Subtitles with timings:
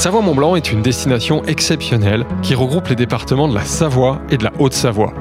[0.00, 4.52] Savoie-Mont-Blanc est une destination exceptionnelle qui regroupe les départements de la Savoie et de la
[4.58, 5.12] Haute-Savoie.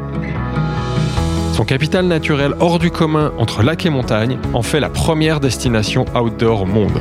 [1.51, 6.05] Son capital naturel hors du commun entre lac et montagne en fait la première destination
[6.15, 6.97] outdoor au monde.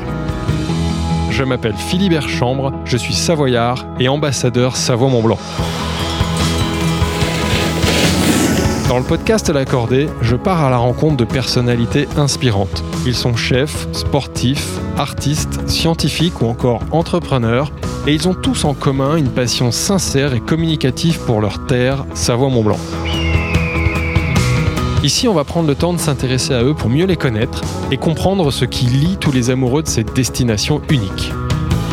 [1.31, 5.39] Je m'appelle Philibert Chambre, je suis savoyard et ambassadeur Savoie-Mont-Blanc.
[8.89, 12.83] Dans le podcast L'Accordé, je pars à la rencontre de personnalités inspirantes.
[13.09, 17.73] Ils sont chefs, sportifs, artistes, scientifiques ou encore entrepreneurs,
[18.07, 22.77] et ils ont tous en commun une passion sincère et communicative pour leur terre, Savoie-Mont-Blanc.
[25.03, 27.97] Ici, on va prendre le temps de s'intéresser à eux pour mieux les connaître et
[27.97, 31.33] comprendre ce qui lie tous les amoureux de cette destination unique.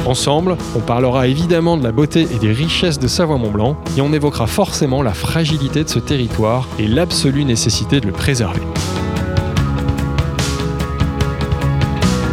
[0.05, 4.47] Ensemble, on parlera évidemment de la beauté et des richesses de Savoie-Mont-Blanc et on évoquera
[4.47, 8.59] forcément la fragilité de ce territoire et l'absolue nécessité de le préserver.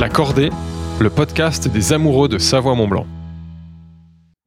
[0.02, 0.50] La Cordée,
[0.98, 3.06] le podcast des amoureux de Savoie-Mont-Blanc.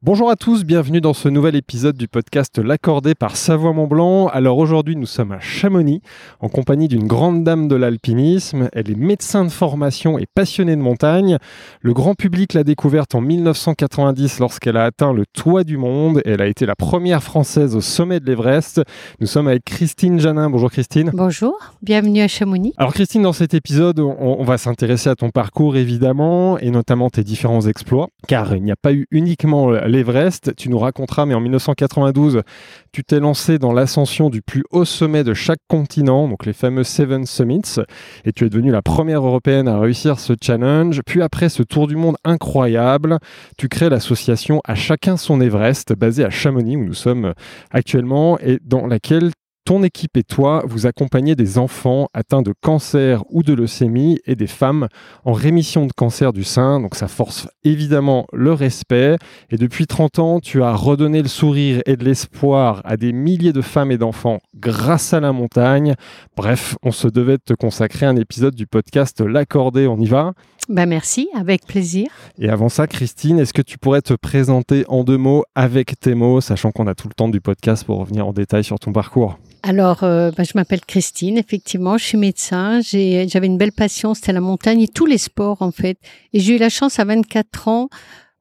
[0.06, 4.28] Bonjour à tous, bienvenue dans ce nouvel épisode du podcast L'accordé par Savoie-Mont-Blanc.
[4.28, 6.00] Alors aujourd'hui nous sommes à Chamonix
[6.38, 8.68] en compagnie d'une grande dame de l'alpinisme.
[8.72, 11.38] Elle est médecin de formation et passionnée de montagne.
[11.80, 16.22] Le grand public l'a découverte en 1990 lorsqu'elle a atteint le toit du monde.
[16.24, 18.82] Elle a été la première française au sommet de l'Everest.
[19.18, 20.50] Nous sommes avec Christine Janin.
[20.50, 21.10] Bonjour Christine.
[21.14, 22.74] Bonjour, bienvenue à Chamonix.
[22.76, 27.10] Alors Christine, dans cet épisode on, on va s'intéresser à ton parcours évidemment et notamment
[27.10, 30.54] tes différents exploits car il n'y a pas eu uniquement l'Everest.
[30.56, 32.42] Tu nous raconteras, mais en 1992,
[32.92, 36.84] tu t'es lancé dans l'ascension du plus haut sommet de chaque continent, donc les fameux
[36.84, 37.80] Seven Summits,
[38.24, 41.00] et tu es devenue la première européenne à réussir ce challenge.
[41.06, 43.18] Puis après ce tour du monde incroyable,
[43.56, 47.32] tu crées l'association À chacun son Everest, basée à Chamonix, où nous sommes
[47.70, 49.30] actuellement, et dans laquelle
[49.66, 54.36] ton équipe et toi, vous accompagnez des enfants atteints de cancer ou de leucémie et
[54.36, 54.86] des femmes
[55.24, 56.80] en rémission de cancer du sein.
[56.80, 59.16] Donc ça force évidemment le respect.
[59.50, 63.52] Et depuis 30 ans, tu as redonné le sourire et de l'espoir à des milliers
[63.52, 65.94] de femmes et d'enfants grâce à la montagne.
[66.36, 69.88] Bref, on se devait de te consacrer un épisode du podcast L'accordé.
[69.88, 70.32] On y va?
[70.68, 72.08] Ben merci, avec plaisir.
[72.38, 76.14] Et avant ça, Christine, est-ce que tu pourrais te présenter en deux mots avec tes
[76.14, 78.92] mots, sachant qu'on a tout le temps du podcast pour revenir en détail sur ton
[78.92, 79.38] parcours?
[79.62, 84.32] Alors, euh, ben, je m'appelle Christine, effectivement, je suis médecin, j'avais une belle passion, c'était
[84.32, 85.98] la montagne et tous les sports en fait.
[86.32, 87.88] Et j'ai eu la chance à 24 ans,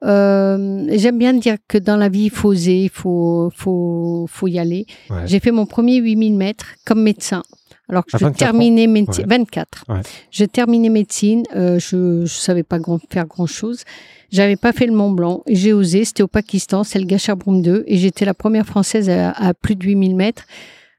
[0.03, 4.47] euh, j'aime bien dire que dans la vie, il faut oser, il faut, faut, faut
[4.47, 4.85] y aller.
[5.25, 7.43] J'ai fait mon premier 8000 mètres comme médecin.
[7.89, 9.85] Alors que je terminais médecine, 24.
[10.31, 13.83] Je terminais médecine, euh, je ne savais pas grand, faire grand chose.
[14.31, 15.43] J'avais pas fait le Mont Blanc.
[15.47, 19.31] J'ai osé, c'était au Pakistan, c'est le Gachabroum 2, et j'étais la première française à,
[19.31, 20.45] à plus de 8000 mètres.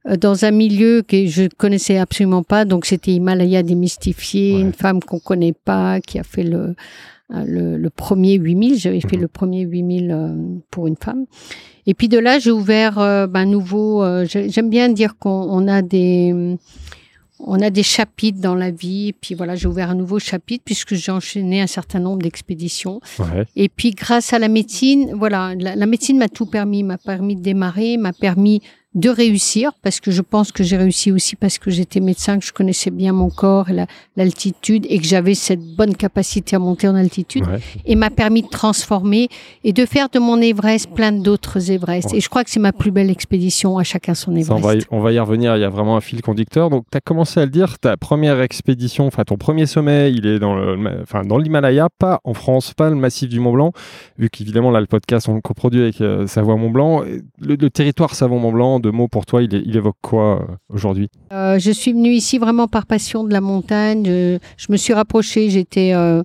[0.08, 2.64] Euh, dans un milieu que je connaissais absolument pas.
[2.64, 6.74] Donc c'était Himalaya démystifié, une femme qu'on connaît pas, qui a fait le
[7.34, 8.78] euh, le, le premier 8000.
[8.78, 9.22] J'avais fait mhm.
[9.22, 10.34] le premier 8000 euh,
[10.70, 11.26] pour une femme.
[11.86, 14.04] Et puis de là, j'ai ouvert euh, ben, nouveau.
[14.26, 16.56] J'aime bien dire qu'on a des
[17.38, 19.08] on a des chapitres dans la vie.
[19.08, 23.00] Et puis voilà, j'ai ouvert un nouveau chapitre puisque j'ai enchaîné un certain nombre d'expéditions.
[23.54, 27.36] Et puis grâce à la médecine, voilà, la, la médecine m'a tout permis, m'a permis
[27.36, 28.62] de démarrer, m'a permis
[28.96, 32.46] de réussir, parce que je pense que j'ai réussi aussi parce que j'étais médecin, que
[32.46, 33.86] je connaissais bien mon corps et
[34.16, 37.44] l'altitude et que j'avais cette bonne capacité à monter en altitude
[37.84, 39.28] et m'a permis de transformer
[39.64, 42.14] et de faire de mon Everest plein d'autres Everest.
[42.14, 44.50] Et je crois que c'est ma plus belle expédition à chacun son Everest.
[44.50, 46.70] on, va y, on, va y, revenir, il y a vraiment un fil conducteur.
[46.70, 50.26] Donc tu as commencé à le dire, ta première expédition, enfin ton premier sommet, il
[50.26, 50.56] est dans
[51.36, 53.72] l'Himalaya, pas en France, pas le massif du Mont Blanc,
[54.16, 57.02] vu qu'évidemment là le podcast on le coproduit avec euh, Savoie Mont Blanc.
[57.02, 61.08] Le, le territoire Savoie Mont Blanc mots pour toi, il, évoque quoi euh, aujourd'hui?
[61.32, 64.04] Euh, Je suis venue ici vraiment par passion de la montagne.
[64.04, 66.22] Je, me suis rapprochée, j'étais euh,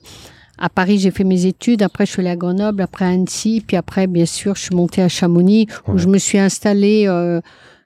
[0.58, 1.82] à Paris, j'ai fait mes études.
[1.84, 4.76] Après, je suis allée à Grenoble, après à Annecy, puis après, bien sûr, je suis
[4.76, 7.08] montée à Chamonix, où je me suis installée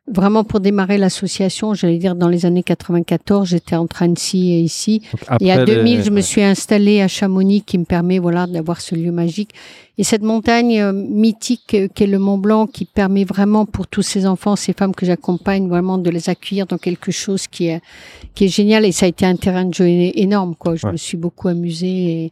[0.07, 5.01] vraiment pour démarrer l'association, j'allais dire dans les années 94, j'étais entre Annecy et ici.
[5.39, 8.93] Et à 2000, je me suis installée à Chamonix qui me permet voilà d'avoir ce
[8.93, 9.51] lieu magique.
[9.97, 14.01] Et cette montagne euh, mythique euh, qu'est le Mont Blanc qui permet vraiment pour tous
[14.01, 17.81] ces enfants, ces femmes que j'accompagne vraiment de les accueillir dans quelque chose qui est
[18.33, 20.75] qui est génial et ça a été un terrain de jeu énorme quoi.
[20.75, 22.31] Je me suis beaucoup amusée et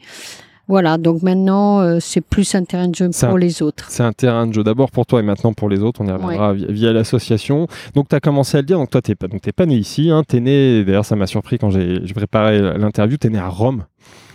[0.68, 3.88] voilà, donc maintenant, euh, c'est plus un terrain de jeu pour les autres.
[3.89, 6.01] C'est un terrain de jeu d'abord pour toi et maintenant pour les autres.
[6.01, 7.68] On y reviendra via, l'association.
[7.95, 8.77] Donc, tu as commencé à le dire.
[8.77, 10.10] Donc, toi, tu n'es pas, pas né ici.
[10.10, 13.39] Hein, tu es né, d'ailleurs, ça m'a surpris quand j'ai préparé l'interview, tu es né
[13.39, 13.83] à Rome.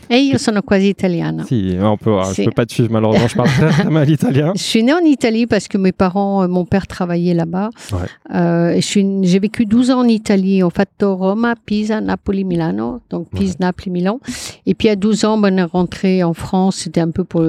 [0.08, 1.44] E io sono quasi italiana.
[1.44, 4.08] Si, on peut, je C'est- peux pas te suivre malheureusement, je parle très, très mal
[4.10, 4.52] italien.
[4.56, 7.70] Je suis née en Italie parce que mes parents, euh, mon père travaillait là-bas.
[7.92, 7.98] Ouais.
[8.34, 10.62] Euh, je j'ai vécu 12 ans en Italie.
[10.62, 13.00] Ho fatto Roma, Pisa, Napoli, Milano.
[13.10, 14.18] Donc Pise, Naples, Milan.
[14.66, 16.76] Et puis à 12 ans, ben, on est rentré en France.
[16.76, 17.42] C'était un peu pour,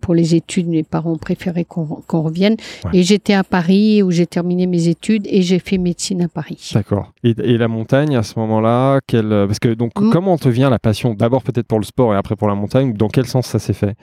[0.00, 0.68] pour les études.
[0.68, 2.56] Mes parents préféraient qu'on revienne.
[2.84, 2.90] Ouais.
[2.98, 6.70] Et j'étais à Paris où j'ai terminé mes études et j'ai fait médecine à Paris.
[6.74, 7.12] D'accord.
[7.24, 9.00] Et, et la montagne à ce moment-là,
[9.46, 10.10] parce que donc Mm.
[10.10, 11.14] comment te vient la passion?
[11.14, 12.92] D'abord peut-être pour le sport et après pour la montagne.
[12.94, 13.94] Dans quel sens ça s'est fait?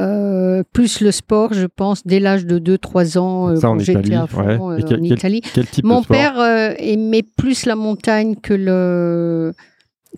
[0.00, 3.80] Euh, plus le sport, je pense, dès l'âge de 2-3 ans, euh, Ça, en quand
[3.80, 4.78] j'étais Italie, à fond ouais.
[4.78, 5.40] euh, quel- en Italie.
[5.54, 6.16] Quel type Mon de sport?
[6.16, 9.54] père aimait plus la montagne que le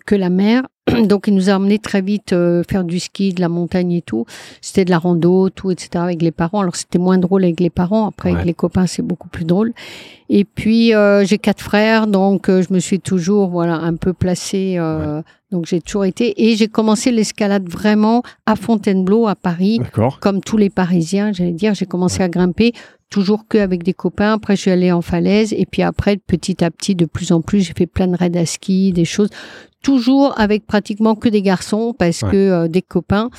[0.05, 0.63] que la mer,
[1.05, 4.01] donc il nous a emmenés très vite euh, faire du ski, de la montagne et
[4.01, 4.25] tout.
[4.61, 5.89] C'était de la rando, tout, etc.
[5.95, 6.61] avec les parents.
[6.61, 8.07] Alors c'était moins drôle avec les parents.
[8.07, 8.35] Après Ouais.
[8.35, 9.73] avec les copains, c'est beaucoup plus drôle.
[10.29, 14.13] Et puis euh, j'ai quatre frères, donc euh, je me suis toujours voilà un peu
[14.13, 14.77] placée.
[15.51, 20.19] Donc j'ai toujours été et j'ai commencé l'escalade vraiment à Fontainebleau à Paris D'accord.
[20.21, 22.71] comme tous les Parisiens, j'allais dire, j'ai commencé à grimper
[23.11, 24.33] toujours que avec des copains.
[24.33, 27.41] Après, je suis allée en falaise et puis après, petit à petit, de plus en
[27.41, 29.29] plus, j'ai fait plein de raids à ski, des choses.
[29.83, 32.31] Toujours avec pratiquement que des garçons parce Ouais.
[32.31, 33.29] que euh, des copains,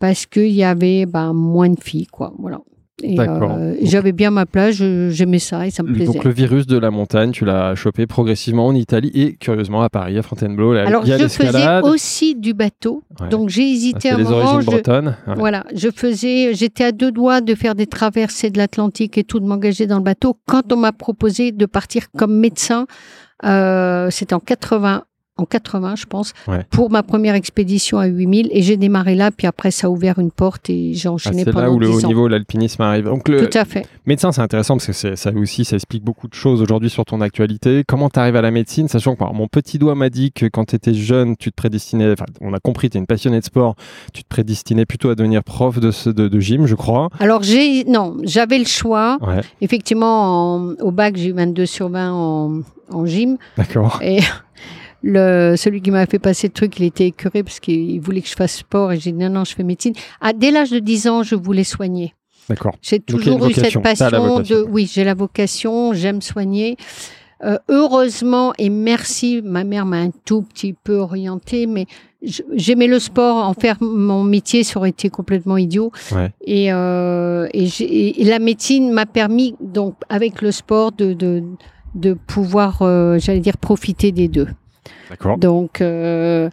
[0.00, 2.32] parce qu'il y avait ben, moins de filles, quoi.
[2.38, 2.58] Voilà.
[3.02, 6.12] Et euh, j'avais bien ma place, je- j'aimais ça et ça me plaisait.
[6.12, 9.88] Donc le virus de la montagne, tu l'as chopé progressivement en Italie et curieusement à
[9.88, 10.74] Paris, à Fontainebleau.
[10.74, 13.28] Là, Alors, je faisais aussi du bateau, Ouais.
[13.28, 14.36] donc j'ai Ah, hésité c'est un les moment.
[14.36, 15.16] origines je- bretonnes.
[15.26, 15.34] Ouais.
[15.36, 19.40] Voilà, je faisais, j'étais à deux doigts de faire des traversées de l'Atlantique et tout,
[19.40, 20.36] de m'engager dans le bateau.
[20.46, 22.86] Quand on m'a proposé de partir comme médecin,
[23.44, 25.02] euh, c'était en 80,
[25.38, 26.64] en 80, je pense, Ouais.
[26.70, 28.48] pour ma première expédition à 8000.
[28.52, 31.44] Et j'ai démarré là, puis après, ça a ouvert une porte et j'ai Ah, enchaîné
[31.44, 33.06] c'est pendant là où le 10 haut niveau, l'alpinisme arrive.
[33.06, 33.86] Donc le Tout à fait.
[34.06, 37.04] médecin, c'est intéressant parce que c'est- ça aussi, ça explique beaucoup de choses aujourd'hui sur
[37.06, 37.82] ton actualité.
[37.88, 40.46] Comment tu arrives à la médecine, sachant que alors, mon petit doigt m'a dit que
[40.46, 43.40] quand tu étais jeune, tu te prédestinais, enfin, on a compris, tu es une passionnée
[43.40, 43.74] de sport,
[44.12, 47.08] tu te prédestinais plutôt à devenir prof de, ce- de, de gym, je crois.
[47.20, 49.16] Alors, j'ai, non, j'avais le choix.
[49.22, 52.60] Ouais, Effectivement, en- au bac, j'ai eu 22 sur 20 en,
[52.92, 53.38] en gym.
[53.56, 53.98] d'accord.
[54.02, 54.18] Et
[55.02, 58.28] le, celui qui m'a fait passer le truc, il était écœuré parce qu'il voulait que
[58.28, 59.94] je fasse sport et j'ai dit non, non, je fais médecine.
[60.20, 62.14] Ah, dès l'âge de 10 ans, je voulais soigner.
[62.48, 62.76] D'accord.
[62.82, 64.62] J'ai toujours eu cette passion de.
[64.62, 66.76] Oui, j'ai la vocation, j'aime soigner.
[67.44, 71.86] Euh, heureusement et merci, ma mère m'a un tout petit peu orientée, mais
[72.22, 73.44] j'aimais le sport.
[73.44, 75.90] En faire mon métier, ça aurait été complètement idiot.
[76.12, 76.30] Ouais.
[76.44, 81.42] Et, euh, et, et la médecine m'a permis, donc, avec le sport, de, de,
[81.96, 84.46] de pouvoir, euh, j'allais dire, profiter des deux.
[85.10, 85.38] D'accord.
[85.38, 86.48] Donc, euh,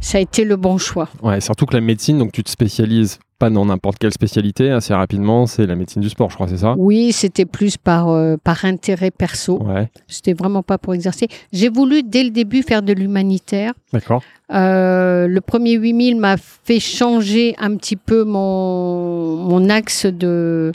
[0.00, 1.08] ça a été le bon choix.
[1.22, 4.92] Ouais, surtout que la médecine, donc tu te spécialises pas dans n'importe quelle spécialité, assez
[4.92, 6.74] rapidement, c'est la médecine du sport, je crois, c'est ça?
[6.76, 9.62] Oui, c'était plus par, euh, par intérêt perso.
[9.62, 11.26] Ouais, C'était vraiment pas pour exercer.
[11.50, 13.72] J'ai voulu dès le début faire de l'humanitaire.
[13.94, 14.22] d'accord.
[14.52, 20.72] Euh, le premier 8000 m'a fait changer un petit peu mon, mon axe de,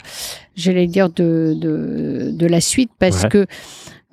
[0.56, 3.28] j'allais dire, de, de, de la suite parce Ouais.
[3.28, 3.46] que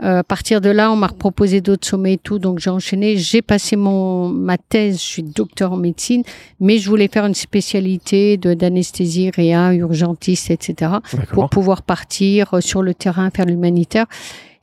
[0.02, 3.18] euh, à partir de là, on m'a proposé d'autres sommets et tout, donc j'ai enchaîné.
[3.18, 6.24] J'ai passé mon ma thèse, je suis docteur en médecine,
[6.60, 10.94] mais je voulais faire une spécialité de d'anesthésie, réa, urgentiste, etc
[11.34, 14.06] pour pouvoir partir euh, sur le terrain faire l'humanitaire.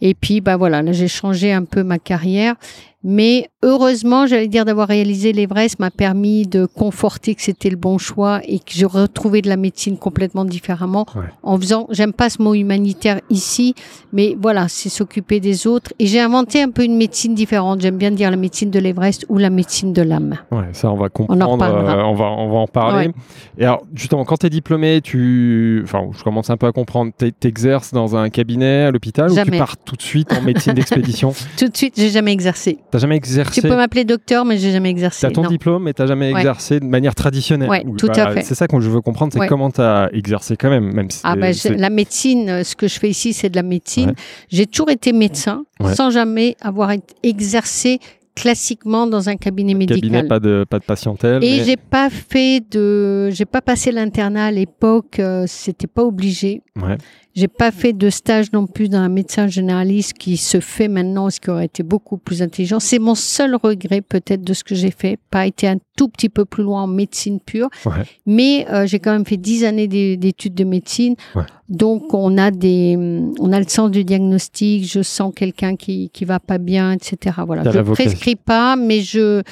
[0.01, 2.55] Et puis, bah voilà, là j'ai changé un peu ma carrière.
[3.03, 7.97] Mais heureusement, j'allais dire d'avoir réalisé l'Everest m'a permis de conforter que c'était le bon
[7.97, 11.23] choix et que j'ai retrouvé de la médecine complètement différemment Ouais.
[11.43, 13.75] en faisant, j'aime pas ce mot humanitaire ici,
[14.13, 15.93] mais voilà, c'est s'occuper des autres.
[15.99, 17.81] Et j'ai inventé un peu une médecine différente.
[17.81, 20.37] J'aime bien dire la médecine de l'Everest ou la médecine de l'âme.
[20.51, 21.47] Ouais, ça, on va comprendre.
[21.47, 21.97] reparlera.
[21.99, 23.07] euh, on, va, on va en parler.
[23.09, 23.15] Ouais.
[23.59, 25.81] Et alors, justement, quand tu es diplômé, tu.
[25.85, 27.13] Enfin, je commence un peu à comprendre.
[27.19, 30.75] Tu exerces dans un cabinet à l'hôpital ou tu pars tout de suite en médecine
[30.75, 31.33] d'expédition?
[31.59, 32.79] Tout de suite, j'ai jamais exercé.
[32.91, 35.27] T'as jamais exercé Tu peux m'appeler docteur, mais j'ai jamais exercé.
[35.27, 35.49] T'as ton non.
[35.49, 36.39] diplôme, mais t'as jamais Ouais.
[36.41, 37.69] exercé de manière traditionnelle.
[37.71, 38.43] Ouais, Ou- tout à fait.
[38.43, 39.47] C'est ça que je veux comprendre, c'est Ouais.
[39.49, 42.89] comment t'as exercé quand même, même si Ah ben, je- la médecine, euh, ce que
[42.89, 44.15] je fais ici, c'est de la médecine.
[44.51, 46.91] J'ai toujours été médecin sans jamais avoir
[47.23, 47.99] exercé
[48.37, 50.01] classiquement dans un cabinet médical.
[50.01, 51.43] cabinet, pas de, pas de patientèle.
[51.45, 56.05] Et mais- j'ai pas fait de, j'ai pas passé l'internat à l'époque, euh, c'était pas
[56.05, 56.63] obligé.
[56.77, 56.97] Ouais.
[57.35, 61.39] J'ai pas fait de stage non plus d'un médecin généraliste qui se fait maintenant, ce
[61.39, 62.81] qui aurait été beaucoup plus intelligent.
[62.81, 66.29] C'est mon seul regret peut-être de ce que j'ai fait, pas été un tout petit
[66.29, 67.69] peu plus loin en médecine pure.
[67.87, 67.93] Ouais.
[68.27, 71.45] Mais euh, j'ai quand même fait dix années d'é- d'études de médecine, Ouais.
[71.69, 72.97] donc on a des,
[73.39, 74.85] on a le sens du diagnostic.
[74.91, 77.37] Je sens quelqu'un qui qui va pas bien, etc.
[77.47, 79.43] Voilà, je prescris pas, mais je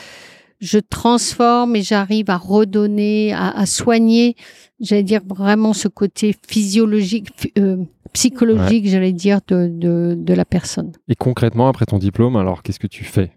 [0.61, 4.35] je transforme et j'arrive à redonner, à, à soigner,
[4.81, 7.77] j'allais dire vraiment ce côté physiologique, phy- euh,
[8.13, 10.93] psychologique, j'allais dire, de, de, de la personne.
[11.09, 13.31] Et concrètement, après ton diplôme, alors qu'est-ce que tu fais?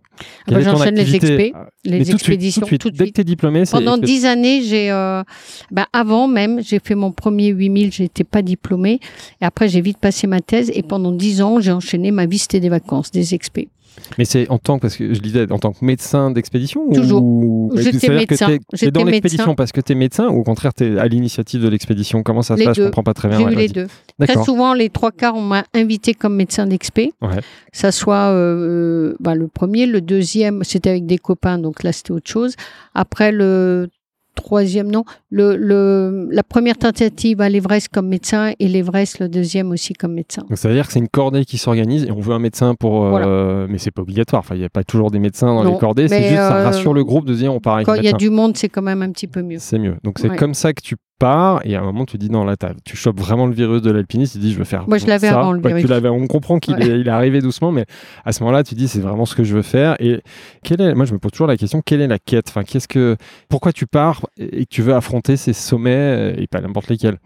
[0.48, 2.62] Est ton J'enchaîne les expé, Ah, les mais tout de suite, expéditions.
[2.62, 2.96] tout de suite.
[2.98, 5.24] Dès que tu es diplômé, c'est Pendant dix années, j'ai, euh,
[5.72, 9.00] ben, avant même, j'ai fait mon premier 8000, j'étais pas diplômée.
[9.42, 10.72] Et après, j'ai vite passé ma thèse.
[10.76, 13.70] Et pendant dix ans, j'ai enchaîné ma vie, c'était des vacances, des expés.
[14.18, 17.22] Mais c'est en tant que, parce que je disais, en tant que médecin d'expédition Toujours.
[17.24, 17.72] ou...
[17.76, 18.48] J'étais médecin.
[18.48, 21.08] t'es- t'es dans l'expédition parce que tu es médecin ou au contraire tu es à
[21.08, 22.24] l'initiative de l'expédition?
[22.24, 22.78] Comment ça se passe?
[22.78, 23.40] Je comprends pas très bien.
[23.40, 23.88] J'ai ouais, eu les deux.
[24.20, 27.14] Très souvent, les trois quarts, on m'a invité comme médecin d'expé.
[27.22, 27.40] Ouais.
[27.72, 32.12] Ça soit euh, bah, le premier, le deuxième, c'était avec des copains, donc là c'était
[32.12, 32.56] autre chose.
[32.94, 33.90] Après le
[34.36, 39.72] troisième, non, le, le, la première tentative à l'Everest comme médecin et l'Everest le deuxième
[39.72, 40.44] aussi comme médecin.
[40.50, 42.76] Donc ça veut dire que c'est une cordée qui s'organise et on veut un médecin
[42.76, 43.06] pour.
[43.18, 44.40] euh, Mais c'est pas obligatoire.
[44.40, 46.08] Enfin, il n'y a pas toujours des médecins dans Non, les cordées.
[46.08, 48.08] C'est juste ça euh, rassure le groupe de dire on part avec Quand il y
[48.10, 49.58] a du monde, c'est quand même un petit peu mieux.
[49.60, 49.96] C'est mieux.
[50.04, 50.36] Donc c'est Ouais.
[50.38, 53.20] comme ça que tu pars et à un moment tu dis non là tu chopes
[53.20, 54.34] vraiment le virus de l'alpinisme.
[54.34, 54.88] Tu dis je veux faire.
[54.88, 55.86] Moi, je l'avais avant, le Ouais, virus.
[56.02, 56.08] tu.
[56.08, 56.88] On comprend qu'il Ouais.
[56.88, 57.86] est, il est arrivé doucement, mais
[58.26, 59.96] à ce moment-là tu dis c'est vraiment ce que je veux faire.
[60.00, 60.22] Et
[60.64, 62.48] quelle est, moi je me pose toujours la question quelle est la quête?
[62.50, 63.16] Enfin qu'est-ce que,
[63.50, 67.18] pourquoi tu pars et que tu veux affronter ces sommets euh, et pas n'importe lesquels?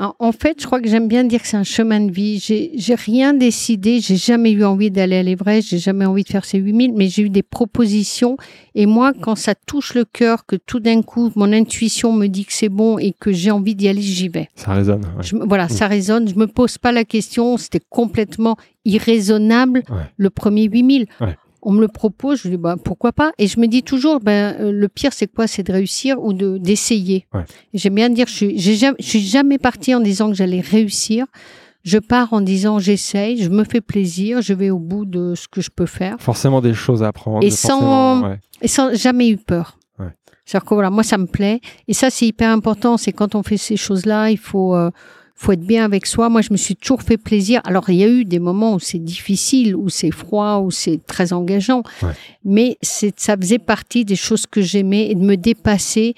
[0.00, 2.38] En fait, je crois que j'aime bien dire que c'est un chemin de vie.
[2.38, 4.00] J'ai rien décidé.
[4.00, 5.68] J'ai jamais eu envie d'aller à l'Everest.
[5.70, 8.36] J'ai jamais envie de faire ces 8000, mais j'ai eu des propositions.
[8.76, 12.44] Et moi, quand ça touche le cœur, que tout d'un coup, mon intuition me dit
[12.44, 14.48] que c'est bon et que j'ai envie d'y aller, j'y vais.
[14.54, 15.00] Ça résonne.
[15.16, 15.22] ouais.
[15.22, 16.28] Je voilà, ça résonne.
[16.28, 17.56] Je me pose pas la question.
[17.56, 19.96] C'était complètement irraisonnable Ouais.
[20.16, 21.06] le premier 8000.
[21.20, 21.36] Ouais.
[21.70, 23.32] On me le propose, je dis bah, pourquoi pas?
[23.36, 25.46] Et je me dis toujours, ben, euh, le pire c'est quoi?
[25.46, 27.26] C'est de réussir ou de d'essayer.
[27.34, 27.44] Ouais.
[27.74, 31.26] J'aime bien dire, je suis, jamais, je suis jamais partie en disant que j'allais réussir.
[31.84, 35.46] Je pars en disant j'essaye, je me fais plaisir, je vais au bout de ce
[35.46, 37.44] que je peux faire Forcément des choses à apprendre.
[37.46, 38.40] Et sans- ouais.
[38.62, 39.78] et sans jamais eu peur.
[39.98, 40.06] Ouais.
[40.46, 42.96] C'est-à-dire que voilà, moi ça me plaît et ça c'est hyper important.
[42.96, 44.90] C'est quand on fait ces choses-là, il faut euh,
[45.40, 46.28] faut être bien avec soi.
[46.28, 47.60] Moi je me suis toujours fait plaisir.
[47.64, 50.98] Alors il y a eu des moments où c'est difficile, où c'est froid, où c'est
[51.06, 52.10] très engageant, Ouais.
[52.44, 56.14] mais c'est ça faisait partie des choses que j'aimais et de me dépasser.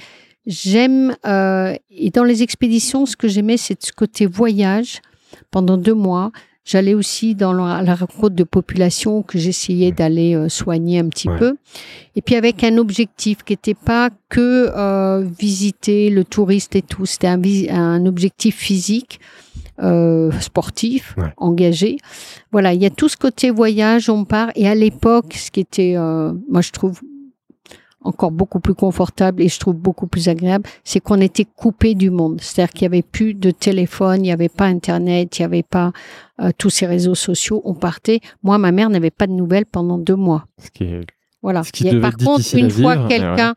[0.47, 5.01] J'aime euh, et dans les expéditions, ce que j'aimais, c'est ce côté voyage
[5.51, 6.33] pendant deux mois.
[6.65, 11.29] J'allais aussi dans la, la rencontre de population que j'essayais d'aller euh, soigner un petit
[11.29, 11.39] Ouais.
[11.39, 11.57] peu.
[12.17, 17.07] Et puis avec un objectif qui n'était pas que euh, visiter le touriste et tout,
[17.07, 17.41] c'était un,
[17.71, 19.21] un objectif physique,
[19.83, 21.33] euh, sportif, Ouais.
[21.39, 21.97] engagé.
[22.53, 24.51] Voilà, il y a tout ce côté voyage, on part.
[24.55, 27.01] Et à l'époque, ce qui était, euh, moi je trouve
[28.03, 32.11] encore beaucoup plus confortable et je trouve beaucoup plus agréable, c'est qu'on était coupé du
[32.11, 32.41] monde.
[32.41, 35.63] C'est-à-dire qu'il n'y avait plus de téléphone, il n'y avait pas Internet, il n'y avait
[35.63, 35.93] pas
[36.41, 37.61] euh, tous ces réseaux sociaux.
[37.65, 38.21] On partait.
[38.43, 40.47] Moi, ma mère n'avait pas de nouvelles pendant deux mois.
[40.59, 41.01] Ce qui est-
[41.43, 41.63] Voilà.
[41.63, 43.55] Ce qui a- par contre, une fois vivre, quelqu'un,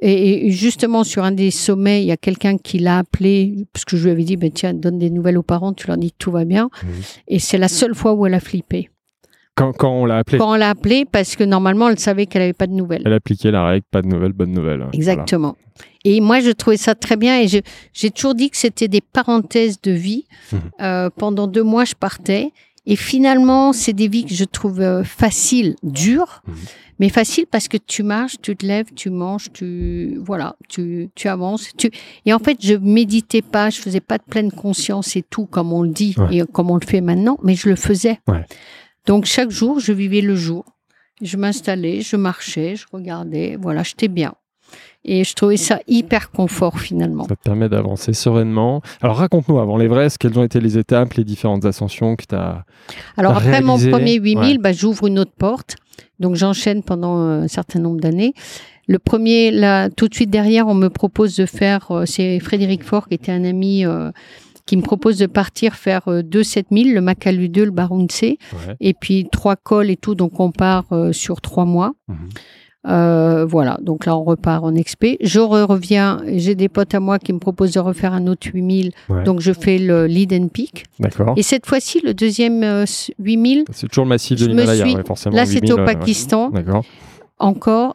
[0.00, 3.84] et, et justement sur un des sommets, il y a quelqu'un qui l'a appelé, parce
[3.84, 6.10] que je lui avais dit, ben, tiens, donne des nouvelles aux parents, tu leur dis
[6.12, 6.68] que tout va bien.
[7.26, 8.88] Et c'est la seule fois où elle a flippé.
[9.58, 12.42] Quand, quand on l'a appelé, Quand on l'a appelée, parce que normalement, elle savait qu'elle
[12.42, 13.02] n'avait pas de nouvelles.
[13.04, 14.86] elle appliquait la règle, pas de nouvelles, bonne nouvelle.
[14.92, 15.56] Exactement.
[16.04, 17.40] Et moi, je trouvais ça très bien.
[17.40, 20.24] Et j'ai toujours dit que c'était des parenthèses de vie.
[20.52, 20.58] Mhm.
[20.80, 22.52] Euh, pendant deux mois, je partais.
[22.86, 26.54] Et finalement, c'est des vies que je trouve euh, faciles, dures, Mhm.
[27.00, 31.28] mais faciles parce que tu marches, tu te lèves, tu manges, tu voilà, tu, tu
[31.28, 31.68] avances.
[31.76, 31.90] Tu...
[32.24, 35.72] Et en fait, je méditais pas, je faisais pas de pleine conscience et tout comme
[35.72, 36.36] on le dit Ouais.
[36.38, 38.20] et comme on le fait maintenant, mais je le faisais.
[38.26, 38.46] Ouais.
[39.06, 40.64] Donc chaque jour, je vivais le jour.
[41.22, 44.34] Je m'installais, je marchais, je regardais, voilà, j'étais bien.
[45.04, 47.24] Et je trouvais ça hyper confort finalement.
[47.24, 48.82] Ça te permet d'avancer sereinement.
[49.00, 52.64] Alors raconte-nous avant l'Everest, quelles ont été les étapes, les différentes ascensions que tu as.
[53.16, 54.58] Alors après mon premier 8000, ouais.
[54.58, 55.76] bah, j'ouvre une autre porte.
[56.20, 58.34] Donc j'enchaîne pendant euh, un certain nombre d'années.
[58.86, 62.82] Le premier, là, tout de suite derrière, on me propose de faire, euh, c'est Frédéric
[62.82, 64.10] Faure qui était un ami euh,
[64.68, 68.36] qui me propose de partir faire euh, deux 7000, le Makalu 2, le Barunse, Ouais.
[68.80, 70.14] et puis trois cols et tout.
[70.14, 71.92] Donc on part euh, sur trois mois.
[72.08, 72.16] Mhm.
[72.86, 75.16] Euh, voilà, donc là on repart en expé.
[75.20, 78.46] Je re- reviens, j'ai des potes à moi qui me proposent de refaire un autre
[78.52, 79.24] 8000, Ouais.
[79.24, 80.84] donc je fais le Lead and Peak.
[81.00, 81.34] D'accord.
[81.36, 82.84] Et cette fois-ci, le deuxième euh,
[83.18, 85.34] 8000, C'est toujours le massif de l'Himalaya, suis- ouais, forcément.
[85.36, 85.84] là c'était 8000, au ouais.
[85.94, 86.84] Pakistan, D'accord.
[87.38, 87.94] encore.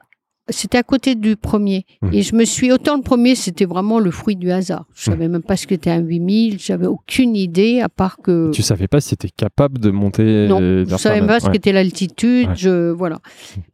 [0.49, 1.85] C'était à côté du premier.
[2.01, 2.13] Mhm.
[2.13, 4.85] Et je me suis, autant le premier, c'était vraiment le fruit du hasard.
[4.93, 8.51] Je savais même pas ce qu'était un 8000, j'avais aucune idée, à part que.
[8.51, 11.39] Tu savais pas si tu étais capable de monter Non, euh, je vers savais pas
[11.39, 11.53] ce Ouais.
[11.53, 12.49] qu'était l'altitude.
[12.49, 12.55] Ouais.
[12.57, 13.19] Je voilà.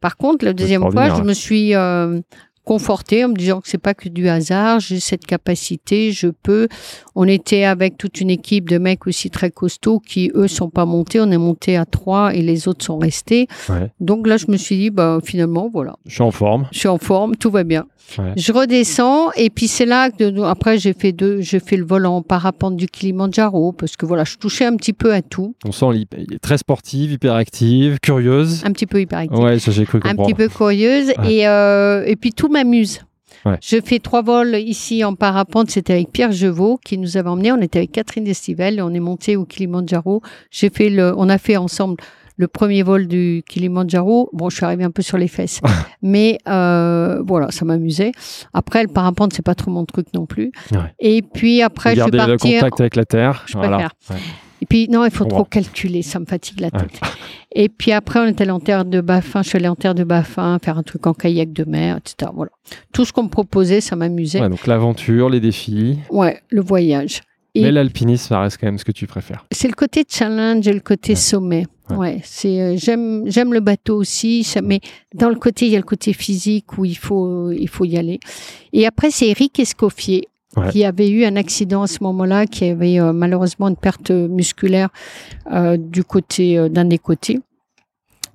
[0.00, 2.20] Par contre, la deuxième fois, je me suis euh,
[2.74, 6.68] confortée en me disant que c'est pas que du hasard, j'ai cette capacité, je peux.
[7.16, 10.84] On était avec toute une équipe de mecs aussi très costauds qui eux sont pas
[10.84, 13.48] montés, on est monté à trois et les autres sont restés.
[13.68, 13.90] Ouais.
[13.98, 16.68] Donc là je me suis dit bah finalement voilà, Je suis en forme.
[16.70, 17.86] je suis en forme, tout va bien.
[18.18, 18.32] Ouais.
[18.36, 22.06] Je redescends et puis c'est là que après j'ai fait deux, j'ai fait le vol
[22.06, 25.72] en parapente du Kilimanjaro parce que voilà, je touchais un petit peu à tout, On
[25.72, 28.62] sent l'hyp- il est très sportive, hyper active, curieuse.
[28.64, 29.38] un petit peu hyperactif.
[29.38, 30.28] Ouais, ça j'ai cru un comprendre.
[30.28, 33.00] petit peu curieuse et, euh, et puis tout m'amuse.
[33.46, 33.56] Ouais.
[33.62, 37.52] Je fais trois vols ici en parapente, c'était avec Pierre Jevaux qui nous avait emmenés.
[37.52, 40.20] On était avec Catherine Destivelle et on est monté au Kilimanjaro.
[40.50, 41.96] J'ai fait le, on a fait ensemble
[42.36, 44.30] le premier vol du Kilimanjaro.
[44.32, 45.60] Bon, je suis arrivée un peu sur les fesses,
[46.02, 48.12] mais euh, voilà, ça m'amusait.
[48.52, 50.50] Après, le parapente, c'est pas trop mon truc non plus.
[50.72, 50.78] Ouais.
[50.98, 52.54] Et puis après, je suis Garder le partie.
[52.54, 53.42] contact avec la terre.
[53.46, 53.76] Je voilà.
[53.76, 53.92] préfère.
[54.10, 54.22] Ouais.
[54.62, 56.80] Et puis, non, il faut trop calculer, ça me fatigue la Ouais.
[56.80, 57.00] tête.
[57.54, 59.94] Et puis après, on est allé en terre de Baffin, je suis allée en terre
[59.94, 62.30] de Baffin, faire un truc en kayak de mer, etc.
[62.34, 62.50] Voilà.
[62.92, 64.38] Tout ce qu'on me proposait, ça m'amusait.
[64.38, 64.50] Ouais, Ouais.
[64.50, 65.98] donc l'aventure, les défis.
[66.50, 67.22] le voyage.
[67.56, 69.44] Et- Mais l'alpinisme, ça reste quand même ce que tu préfères.
[69.50, 71.16] C'est le côté challenge et le côté Ouais.
[71.16, 71.66] sommet.
[71.88, 71.96] Ouais.
[71.96, 74.78] Ouais, c'est euh, j'aime j'aime le bateau aussi, ça- mais
[75.12, 77.96] dans le côté il y a le côté physique où il faut il faut y
[77.96, 78.20] aller.
[78.72, 80.68] Et après c'est Eric Escoffier Ouais.
[80.72, 84.88] qui avait eu un accident à ce moment-là, qui avait euh, malheureusement une perte musculaire
[85.52, 87.38] euh, du côté euh, d'un des côtés,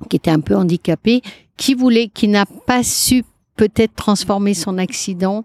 [0.10, 1.22] qui était un peu handicapé,
[1.58, 3.26] qui voulait, qui n'a pas su
[3.58, 5.44] peut-être transformer son accident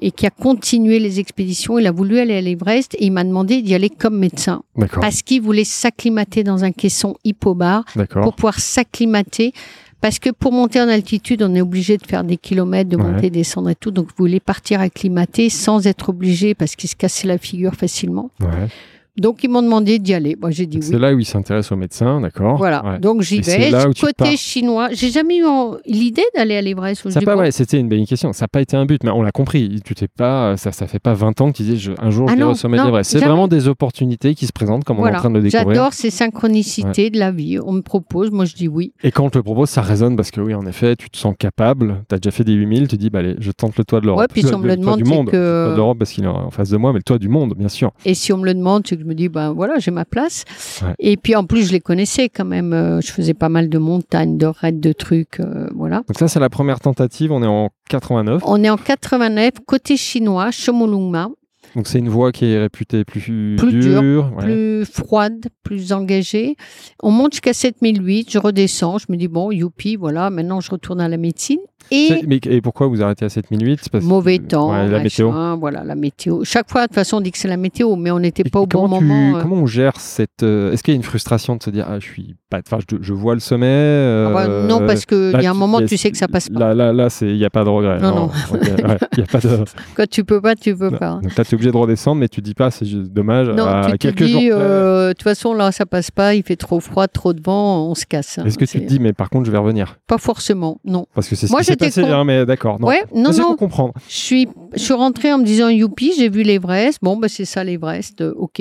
[0.00, 1.78] et qui a continué les expéditions.
[1.78, 4.62] Il a voulu aller à l'Everest et il m'a demandé d'y aller comme médecin
[5.00, 7.84] parce qu'il voulait s'acclimater dans un caisson hypobar
[8.22, 9.52] pour pouvoir s'acclimater.
[10.00, 13.02] Parce que pour monter en altitude, on est obligé de faire des kilomètres, de Ouais.
[13.02, 13.90] monter, descendre et tout.
[13.90, 18.30] Donc, il voulait partir acclimaté sans être obligé parce qu'il se cassait la figure facilement.
[18.40, 18.68] Ouais.
[19.18, 20.36] Donc, ils m'ont demandé d'y aller.
[20.40, 21.00] Moi, j'ai dit C'est oui.
[21.00, 22.84] là où il s'intéresse aux médecins, d'accord Voilà.
[22.84, 22.98] Ouais.
[22.98, 23.72] Donc, j'y c'est vais.
[24.00, 27.08] Côté chinois, j'ai jamais eu en- l'idée d'aller à l'Everest.
[27.10, 28.32] Ça pas, ouais, c'était une belle question.
[28.32, 29.80] Ça n'a pas été un but, mais on l'a compris.
[29.84, 32.26] Tu t'es pas, ça, ça fait pas 20 ans que tu disais je- un jour
[32.28, 33.10] Ah je vais au sommet de l'Everest.
[33.10, 35.74] C'est vraiment des opportunités qui se présentent comme on est en train de le découvrir.
[35.74, 37.58] J'adore ces synchronicités de la vie.
[37.64, 38.92] On me propose, moi je dis oui.
[39.02, 41.16] Et quand on te le propose, ça résonne parce que oui, en effet, tu te
[41.18, 42.04] sens capable.
[42.08, 44.06] Tu as déjà fait des 8000, tu dis, bah, allez, je tente le toit de
[44.06, 44.20] l'Europe.
[44.20, 45.30] Ouais, puis si on me le demande, du c'est monde.
[45.30, 47.54] que- Le toit parce qu'il est en face de moi, mais le toit du monde,
[47.56, 47.92] bien sûr.
[48.04, 50.44] Et si on me le demande, c'est je me dis, ben voilà, j'ai ma place.
[50.82, 50.94] Ouais.
[50.98, 52.72] Et puis en plus, je les connaissais quand même.
[52.72, 55.40] Euh, Je faisais pas mal de montagnes, de raids, de trucs.
[55.40, 56.02] euh, voilà.
[56.06, 57.32] Donc ça, c'est la première tentative.
[57.32, 58.42] On est en 89.
[58.46, 61.28] On est en 89, côté chinois, Chomolungma,
[61.74, 64.00] Donc c'est une voie qui est réputée plus, Plus dure.
[64.02, 64.44] dure, ouais.
[64.44, 66.56] plus froide, plus engagée.
[67.02, 71.00] On monte jusqu'à 7008, je redescends, je me dis, bon, youpi, voilà, maintenant je retourne
[71.00, 71.58] à la médecine.
[71.90, 74.98] Et Mais, et pourquoi vous arrêtez à 7008 C'est parce que- mauvais temps, Ouais, la
[75.02, 75.56] machin, météo.
[75.58, 76.44] voilà, la météo.
[76.44, 78.60] Chaque fois, de toute façon, on dit que c'est la météo, mais on n'était pas
[78.60, 79.38] au bon tu- moment.
[79.38, 79.42] euh.
[79.42, 80.42] Comment on gère cette.
[80.42, 82.60] euh, Est-ce qu'il y a une frustration de se dire, ah, je suis pas.
[82.66, 83.66] Enfin, je, je vois le sommet.
[83.68, 86.48] euh, Ah bah, non, parce qu'il y a un moment, tu sais que ça passe
[86.48, 86.58] pas.
[86.60, 87.98] Là, là, là, il n'y a pas de regret.
[88.00, 88.30] Non, non.
[88.52, 89.48] Ok, ouais, y a pas de.
[89.96, 91.18] Quand tu peux pas, tu peux pas.
[91.22, 93.48] Donc là, tu es obligé de redescendre, mais tu dis pas, c'est dommage.
[93.48, 94.40] Non, à tu te quelques dis, jours.
[94.40, 94.50] près.
[94.52, 97.88] euh, de toute façon, là, ça passe pas, il fait trop froid, trop de vent,
[97.88, 98.38] on se casse.
[98.38, 98.44] hein.
[98.44, 99.96] Est-ce que tu te dis, mais par contre, je vais revenir?
[100.06, 101.06] Pas forcément, non.
[101.14, 102.02] Parce que c'est j'étais passé.
[102.02, 102.78] con- hein, mais d'accord.
[102.80, 102.86] Non.
[102.88, 103.48] Ouais, non, non.
[103.48, 103.94] pour comprendre.
[104.08, 106.98] Je suis, je suis rentrée en me disant, youpi, j'ai vu l'Everest.
[107.02, 108.60] Bon, bah, c'est ça l'Everest, euh, ok.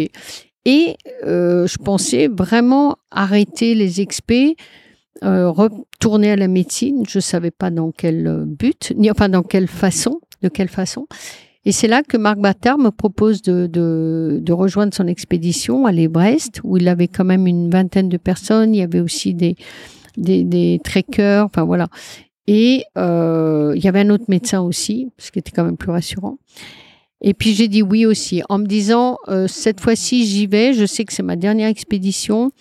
[0.65, 0.95] Et
[1.26, 4.56] euh, je pensais vraiment arrêter les expés,
[5.24, 7.04] euh, retourner à la médecine.
[7.08, 11.08] Je savais pas dans quel but, ni enfin dans quelle façon, de quelle façon.
[11.65, 15.91] Et c'est là que Marc Battard me propose de, de, de rejoindre son expédition à
[15.91, 18.74] l'Everest, où il avait quand même une vingtaine de personnes.
[18.74, 19.56] Il y avait aussi des,
[20.17, 21.88] des, des trekkers, enfin voilà.
[22.51, 25.91] Et euh, il y avait un autre médecin aussi, ce qui était quand même plus
[25.91, 26.39] rassurant.
[27.21, 30.88] Et puis j'ai dit oui aussi, en me disant, euh, cette fois-ci j'y vais, je
[30.88, 32.51] sais que c'est ma dernière expédition.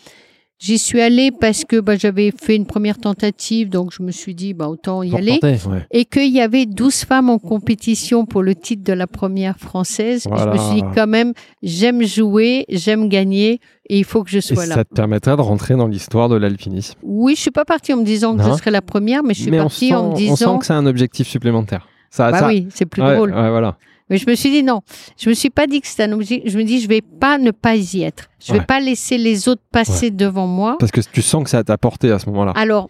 [0.61, 4.35] J'y suis allée parce que bah, j'avais fait une première tentative, donc je me suis
[4.35, 5.39] dit, bah, autant y aller.
[5.43, 5.87] ouais.
[5.93, 10.25] Et qu'il y avait 12 femmes en compétition pour le titre de la première française.
[10.25, 10.53] Je Voilà.
[10.55, 14.41] me suis dit quand même, j'aime jouer, j'aime gagner, et il faut que je Et
[14.41, 14.75] sois là.
[14.75, 16.99] ça te permettra de rentrer dans l'histoire de l'alpinisme.
[17.05, 18.53] Oui, je suis pas partie en me disant que Non.
[18.53, 20.35] je serais la première, mais je suis mais on partie sent, en me on disant...
[20.55, 21.87] sent que c'est un objectif supplémentaire.
[22.11, 23.31] Ça, Bah ça- oui, c'est plus ouais, drôle.
[23.33, 23.77] ouais, voilà.
[24.11, 24.81] Mais je me suis dit non.
[25.19, 26.51] Je me suis pas dit que c'était un objectif.
[26.53, 28.29] Je me dis je vais pas ne pas y être.
[28.41, 28.65] Je vais Ouais.
[28.65, 30.77] pas laisser les autres passer devant moi.
[30.79, 32.53] Parce que tu sens que ça t'a porté à ce moment-là.
[32.57, 32.89] Alors,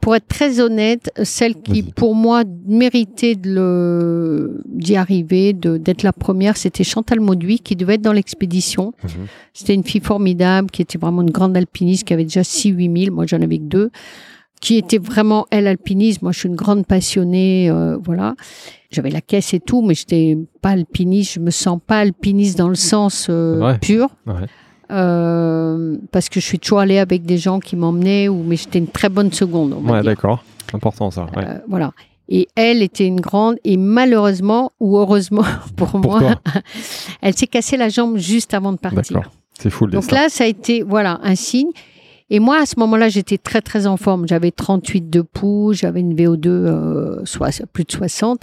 [0.00, 6.12] pour être très honnête, celle qui pour moi méritait de le d'y arriver, d'être la
[6.12, 8.92] première, c'était Chantal Mauduit qui devait être dans l'expédition.
[9.04, 9.10] Mhm.
[9.54, 13.04] C'était une fille formidable qui était vraiment une grande alpiniste qui avait déjà 6 8
[13.04, 13.14] 000.
[13.14, 13.90] Moi, j'en avais que deux.
[14.60, 16.22] Qui était vraiment elle alpiniste.
[16.22, 17.68] Moi, je suis une grande passionnée.
[17.70, 18.34] euh, voilà.
[18.90, 21.34] J'avais la caisse et tout, mais j'étais pas alpiniste.
[21.34, 23.78] Je me sens pas alpiniste dans le sens euh, Ouais.
[23.78, 24.08] pur.
[24.26, 24.46] Ouais.
[24.90, 28.78] Euh, parce que je suis toujours allée avec des gens qui m'emmenaient, ou mais j'étais
[28.78, 29.74] une très bonne seconde.
[29.74, 30.42] on Ouais, d'accord.
[30.72, 31.24] Important ça.
[31.36, 31.44] ouais.
[31.44, 31.92] Euh, voilà.
[32.28, 35.44] Et elle était une grande et malheureusement ou heureusement
[35.76, 36.34] pour, Pour moi,
[37.20, 39.16] elle s'est cassé la jambe juste avant de partir.
[39.16, 39.32] D'accord.
[39.58, 40.16] C'est fou le Donc destin.
[40.22, 41.70] là, ça a été voilà un signe.
[42.30, 44.26] Et moi, à ce moment-là, j'étais très très en forme.
[44.26, 48.40] J'avais 38 de pouls, j'avais une VO2 euh, soix- plus de 60.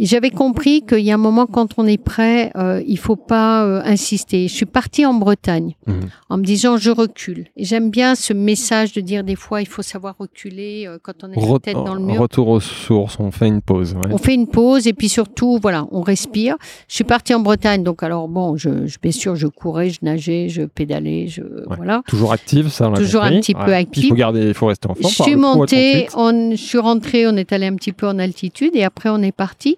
[0.00, 3.64] J'avais compris qu'il y a un moment, quand on est prêt, euh, il faut pas
[3.64, 4.48] euh, insister.
[4.48, 6.00] Je suis partie en Bretagne Mhm.
[6.30, 7.46] en me disant je recule.
[7.56, 11.30] J'aime bien ce message de dire des fois il faut savoir reculer euh, quand on
[11.30, 12.20] est la tête dans le mur.
[12.20, 13.94] Retour aux sources, on fait une pause.
[13.94, 14.12] ouais.
[14.12, 16.56] On fait une pause et puis surtout, voilà, on respire.
[16.88, 20.00] Je suis partie en Bretagne, donc alors bon, je, je bien sûr, je courais, je
[20.02, 21.42] nageais, je pédalais, je
[21.76, 22.02] voilà.
[22.08, 24.08] Toujours active, ça on Toujours un petit peu Puis Il active.
[24.08, 25.14] faut garder, il faut rester en Je forme.
[25.16, 26.14] par suis montée, 38.
[26.16, 29.22] on, je suis rentrée, on est allé un petit peu en altitude et après on
[29.22, 29.76] est parti.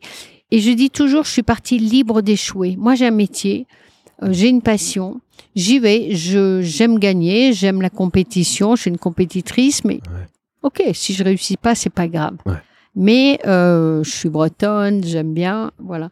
[0.51, 2.77] Et je dis toujours, je suis partie libre d'échouer.
[2.79, 3.67] Moi, j'ai un métier,
[4.23, 5.21] euh, j'ai une passion,
[5.55, 10.01] j'y vais, je j'aime gagner, j'aime la compétition, je suis une compétitrice, mais
[10.63, 12.37] ok, si je réussis pas, c'est pas grave.
[12.47, 12.55] Ouais.
[12.95, 16.11] Mais euh, je suis bretonne, j'aime bien, voilà.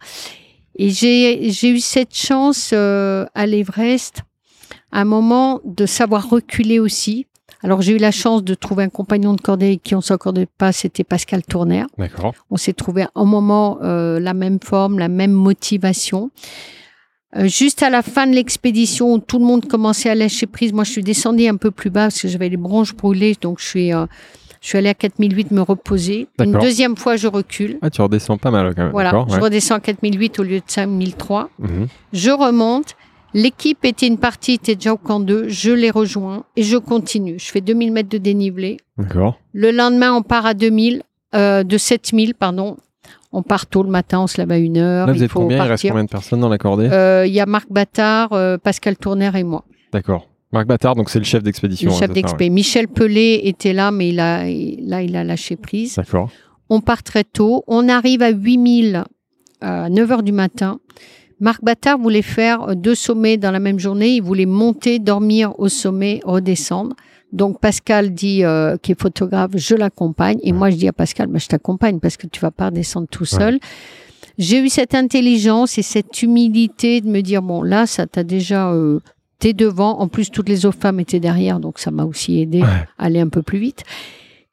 [0.76, 4.22] Et j'ai eu cette chance euh, à l'Everest,
[4.92, 7.26] un moment de savoir reculer aussi.
[7.64, 10.46] Alors j'ai eu la chance de trouver un compagnon de cordée avec qui on s'accordait
[10.46, 11.87] pas, c'était Pascal Tournaire.
[11.96, 12.35] D'accord.
[12.50, 16.31] On s'est trouvé un moment euh, la même forme, la même motivation.
[17.37, 20.74] Euh, juste à la fin de l'expédition où tout le monde commençait à lâcher prise,
[20.74, 23.61] moi je suis descendue un peu plus bas parce que j'avais les bronches brûlées, donc
[23.61, 24.05] je suis, euh,
[24.61, 26.29] je suis allée à 4008 me reposer.
[26.38, 27.79] Une deuxième fois, je recule.
[27.81, 28.92] Ah, tu redescends pas mal quand même.
[28.92, 31.48] Voilà, je redescends à 4008 au lieu de 5003.
[31.59, 31.88] Mhm.
[32.12, 32.94] Je remonte.
[33.35, 35.49] L'équipe était une partie, était déjà au camp 2.
[35.49, 37.38] Je les rejoins et je continue.
[37.38, 38.77] Je fais 2000 mètres de dénivelé.
[38.97, 39.38] D'accord.
[39.53, 41.03] Le lendemain, on part à 2000,
[41.35, 42.77] euh, de 7000, pardon.
[43.33, 45.09] On part tôt le matin, on se lève à une heure.
[45.09, 45.64] Là, vous il êtes faut combien?
[45.64, 46.88] Il reste combien de personnes dans la cordée?
[46.92, 50.29] Euh, Il y a Marc Battard, euh, Pascal Tournaire et moi, D'accord.
[50.53, 51.90] Marc Battard, donc c'est le chef d'expédition.
[51.90, 52.49] le hein, chef c'est ça, d'expé.
[52.51, 55.97] Michel Pelé était là, mais il a, il- là, il a lâché prise.
[55.97, 56.31] D'accord.
[56.70, 57.64] On part très tôt.
[57.66, 59.03] On arrive à 8000
[59.61, 60.79] à 9 heures du matin.
[61.40, 64.16] Marc Battard voulait faire deux sommets dans la même journée.
[64.16, 66.94] Il voulait monter, dormir au sommet, redescendre.
[67.33, 70.38] Donc Pascal dit, euh, qui est photographe, je l'accompagne.
[70.42, 70.59] Et Ouais.
[70.59, 73.25] moi, je dis à Pascal, bah, je t'accompagne parce que tu vas pas descendre tout
[73.25, 73.59] seul.
[74.38, 78.73] J'ai eu cette intelligence et cette humilité de me dire, bon, là, ça t'a déjà...
[78.73, 79.01] Euh,
[79.40, 79.99] T'es devant.
[80.01, 82.68] En plus, toutes les autres femmes étaient derrière, donc ça m'a aussi aidé Ouais.
[82.99, 83.83] à aller un peu plus vite.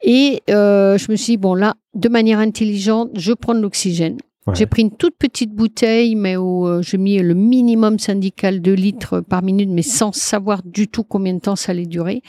[0.01, 4.17] Et euh, je me suis dit, bon, là, de manière intelligente, je prends de l'oxygène.
[4.47, 4.55] Ouais.
[4.55, 8.71] J'ai pris une toute petite bouteille, mais où euh, j'ai mis le minimum syndical de
[8.71, 12.23] litres par minute, mais sans savoir du tout combien de temps ça allait durer.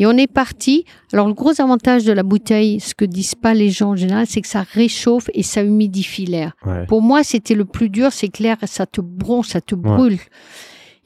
[0.00, 0.84] Et on est parti.
[1.12, 4.26] Alors, le gros avantage de la bouteille, ce que disent pas les gens en général,
[4.28, 6.52] c'est que ça réchauffe et ça humidifie l'air.
[6.64, 6.86] Ouais.
[6.86, 10.18] Pour moi, c'était le plus dur, c'est que l'air, ça te bronche, ça te brûle.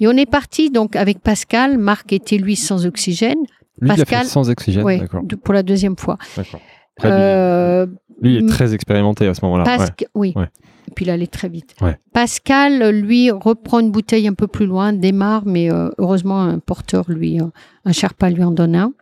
[0.01, 1.79] Et on est parti donc avec Pascal.
[1.79, 3.39] Marc était lui sans oxygène.
[3.81, 4.85] Lui, il a Pascal- fait sans oxygène.
[4.85, 5.23] Ouais, D'accord.
[5.43, 6.19] pour la deuxième fois.
[6.37, 6.61] D'accord.
[6.99, 7.87] Après, lui, Euh,
[8.21, 9.65] lui, il est m- très expérimenté à ce moment-là.
[9.79, 9.87] ouais.
[10.15, 10.33] Oui.
[10.37, 10.49] Ouais.
[10.89, 11.75] Et puis il allait très vite.
[11.81, 11.97] Ouais.
[12.13, 17.05] Pascal, lui, reprend une bouteille un peu plus loin, démarre, mais euh, heureusement, un porteur,
[17.09, 17.45] lui, euh,
[17.85, 18.93] un Sherpa lui en donne un.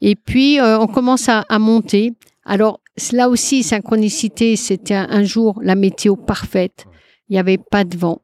[0.00, 2.14] Et puis, on commence à, à monter.
[2.44, 2.80] Alors,
[3.12, 6.86] là aussi, synchronicité, c'était un, jour la météo parfaite.
[7.28, 8.20] Il n'y avait pas de vent.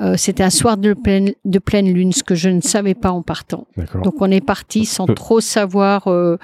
[0.00, 3.10] Euh, c'était un soir de pleine, de pleine lune, ce que je ne savais pas
[3.12, 3.66] en partant.
[4.02, 6.36] Donc, on est parti sans trop savoir euh,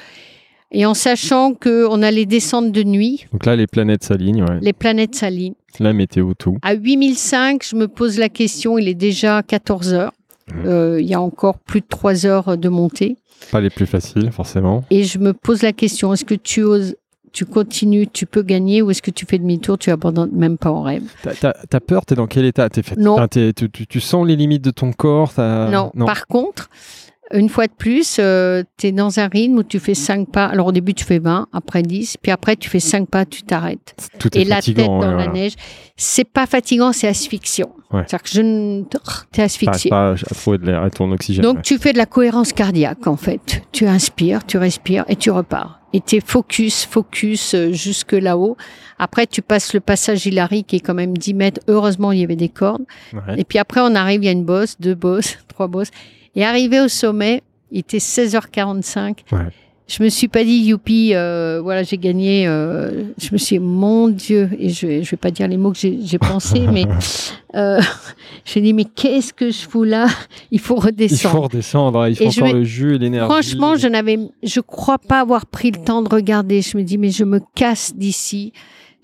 [0.73, 3.27] et en sachant qu'on allait descendre de nuit.
[3.33, 4.43] Donc là, les planètes s'alignent.
[4.43, 4.59] Ouais.
[4.61, 5.55] Les planètes s'alignent.
[5.79, 6.59] La météo, tout.
[6.63, 10.13] À 8005, je me pose la question, il est déjà 14 heures.
[10.53, 10.63] Mhm.
[10.67, 13.17] Euh, il y a encore plus de 3 heures de montée.
[13.51, 14.85] Pas les plus faciles, forcément.
[14.91, 16.97] Et je me pose la question, est-ce que tu oses,
[17.33, 20.71] tu continues, tu peux gagner ou est-ce que tu fais demi-tour, tu abandonnes même pas
[20.71, 21.03] en rêve?
[21.23, 22.07] T'as- peur?
[22.07, 22.69] T'es dans quel état?
[22.71, 22.97] T'es fait...
[22.97, 23.19] Non.
[23.29, 25.33] Tu, sens les limites de ton corps?
[25.37, 25.91] Non.
[26.07, 26.71] Par contre,
[27.33, 30.47] une fois de plus, tu es dans un rythme où tu fais 5 pas.
[30.47, 33.43] Alors au début, tu fais 20, après 10, puis après, tu fais 5 pas, tu
[33.43, 33.95] t'arrêtes.
[34.19, 35.33] Tout est Et la tête dans ouais, la voilà.
[35.33, 35.55] neige,
[35.97, 37.71] c'est pas fatigant, c'est asphyxiant.
[37.93, 38.03] Ouais.
[38.07, 38.83] C'est-à-dire que je ne...
[38.83, 38.99] T'es
[39.33, 39.91] T'arrives asphyxié.
[39.91, 41.43] pas à trouver de l'air à ton oxygène.
[41.43, 41.63] Donc ouais.
[41.63, 43.63] tu fais de la cohérence cardiaque en fait.
[43.73, 45.81] Tu inspires, tu respires et tu repars.
[45.93, 48.57] Et tu es focus, focus euh, jusque là-haut.
[48.99, 51.61] Après tu passes le passage Hilary qui est quand même 10 mètres.
[51.69, 52.85] Heureusement il y avait des cordes.
[53.13, 53.39] Ouais.
[53.39, 55.91] Et puis après on arrive, il y a une bosse, deux bosses, trois bosses.
[56.37, 59.17] Et arrivé au sommet, il était 16h45.
[59.33, 59.39] Ouais.
[59.89, 62.45] Je me suis pas dit youpi, euh, voilà j'ai gagné.
[62.49, 65.71] euh, je me suis dit, mon Dieu et je je vais pas dire les mots
[65.71, 66.87] que j'ai pensé, mais
[67.55, 67.81] euh,
[68.45, 70.09] j'ai dit mais qu'est-ce que je fous là?
[70.51, 71.37] Il faut Il redescendre.
[71.37, 73.31] faut redescendre, il faut Et encore vais- le jus et l'énergie.
[73.33, 76.63] Franchement, je n'avais, je crois pas avoir pris le temps de regarder.
[76.63, 78.53] Je me dis, mais je me casse d'ici.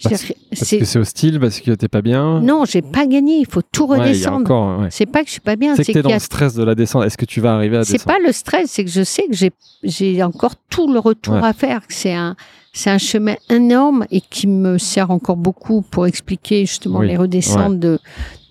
[0.03, 2.41] Parce, parce que c'est hostile, parce que t'es pas bien.
[2.41, 3.39] Non, j'ai pas gagné.
[3.39, 4.39] Il faut tout redescendre.
[4.39, 4.89] Ouais, encore, ouais.
[4.91, 5.77] C'est pas que je suis pas bien.
[5.77, 6.15] C'est que t'es dans a...
[6.15, 7.05] le stress de la descente.
[7.05, 9.25] Est-ce que tu vas arriver à descendre C'est pas le stress, c'est que je sais
[9.31, 9.51] que
[9.83, 11.45] j'ai encore tout le retour ouais.
[11.45, 11.83] à faire.
[11.89, 12.37] C'est un
[12.73, 17.09] c'est un chemin énorme et qui me sert encore beaucoup pour expliquer justement oui.
[17.09, 17.79] les redescentes ouais.
[17.79, 17.99] de,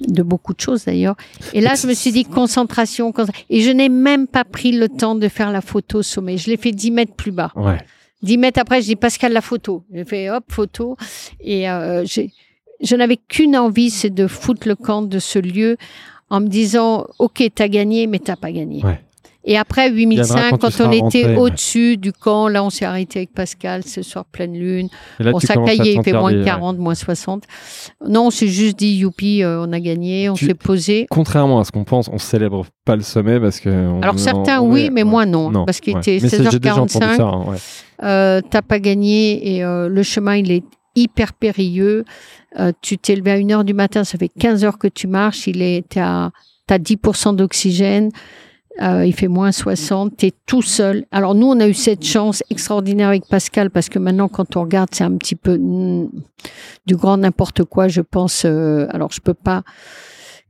[0.07, 1.15] de beaucoup de choses d'ailleurs.
[1.53, 3.45] Et là, je me suis dit concentration, concentration.
[3.49, 6.37] et je n'ai même pas pris le temps de faire la photo au sommet.
[6.37, 7.51] Je l'ai fait 10 mètres plus bas.
[7.55, 7.79] Ouais.
[8.23, 9.83] 10 mètres après, je dis Pascal la photo.
[9.93, 10.97] J'ai fait hop photo
[11.39, 15.77] et euh, je n'avais qu'une envie, c'est de foutre le camp de ce lieu
[16.29, 18.81] en me disant ok, t'as gagné, mais t'as pas gagné.
[19.43, 23.33] Et après 8005, quand, quand on était au-dessus du camp, là on s'est arrêté avec
[23.33, 24.87] Pascal ce soir pleine lune.
[25.19, 27.45] Là, on s'est caillé, il fait moins de 40, moins 60.
[28.07, 31.07] Non, on s'est juste dit youpi, euh, on a gagné, on s'est posé.
[31.09, 33.69] Contrairement à ce qu'on pense, on célèbre pas le sommet parce que.
[33.69, 36.89] On, Alors certains on, oui, mais moi non, non parce qu'il était 16h45.
[36.89, 37.45] Ça, hein,
[38.03, 40.63] euh, T'as pas gagné et euh, le chemin il est
[40.95, 42.05] hyper périlleux.
[42.81, 45.61] Tu t'es levé à 1h du matin, ça fait 15 heures que tu marches, il
[45.61, 46.29] est t'as
[46.69, 48.11] 10% d'oxygène.
[48.81, 51.05] Euh, il fait moins 60, tu es tout seul.
[51.11, 54.61] Alors nous, on a eu cette chance extraordinaire avec Pascal parce que maintenant, quand on
[54.61, 56.09] regarde, c'est un petit peu mm,
[56.85, 58.43] du grand n'importe quoi, je pense.
[58.45, 59.63] Euh, alors, je peux pas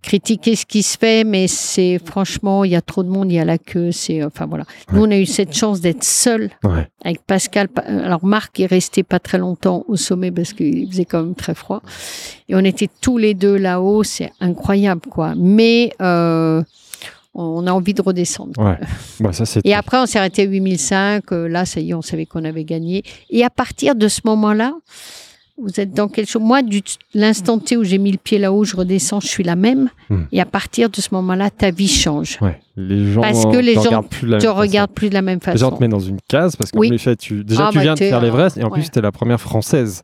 [0.01, 3.35] critiquer ce qui se fait, mais c'est franchement, il y a trop de monde, il
[3.35, 4.65] y a la queue, c'est enfin voilà.
[4.91, 6.87] Nous, on a eu cette chance d'être seul ouais.
[7.03, 7.67] avec Pascal.
[7.85, 11.53] Alors Marc est resté pas très longtemps au sommet parce qu'il faisait quand même très
[11.53, 11.83] froid,
[12.49, 15.33] et on était tous les deux là-haut, c'est incroyable quoi.
[15.37, 16.63] Mais euh,
[17.33, 18.59] on a envie de redescendre.
[18.61, 18.77] Ouais.
[19.19, 21.31] Bah, ça, et après, on s'est arrêté à 8005.
[21.31, 23.03] Euh, là, ça y est, on savait qu'on avait gagné.
[23.29, 24.73] Et à partir de ce moment-là,
[25.57, 26.41] vous êtes dans quelque chose.
[26.41, 26.81] Moi, du
[27.13, 29.89] l'instant T où j'ai mis le pied là-haut, je redescends, je suis la même.
[30.09, 30.23] Hmm.
[30.31, 32.37] Et à partir de ce moment-là, ta vie change.
[32.41, 32.59] Ouais.
[32.75, 35.53] Les gens parce que les gens ne te regardent plus de la même façon.
[35.53, 36.97] Les gens te mettent dans une case parce que oui.
[36.97, 38.79] fait, tu, déjà, ah, tu bah, viens de faire l'Everest et en ouais.
[38.79, 40.03] plus, tu es la première française.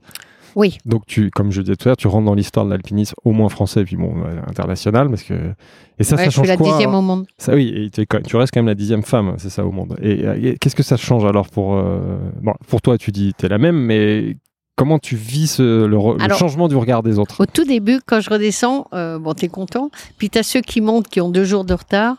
[0.57, 0.79] Oui.
[0.85, 3.31] Donc, tu, comme je disais tout à l'heure, tu rentres dans l'histoire de l'alpinisme, au
[3.31, 5.35] moins français, et puis bon, euh, international, parce que.
[5.99, 7.27] Et ça, ouais, ça change je suis quoi la dixième au monde.
[7.37, 9.95] Ça, oui, et tu, tu, restes quand même la dixième femme, c'est ça, au monde.
[10.01, 11.75] Et, et qu'est-ce que ça change alors pour.
[11.75, 12.17] Euh...
[12.41, 14.35] Bon, pour toi, tu dis, tu es la même, mais
[14.75, 17.39] comment tu vis ce, le, re, alors, le, changement du regard des autres?
[17.39, 19.91] Au tout début, quand je redescends, euh, bon, tu es content.
[20.17, 22.15] Puis tu as ceux qui montent qui ont deux jours de retard.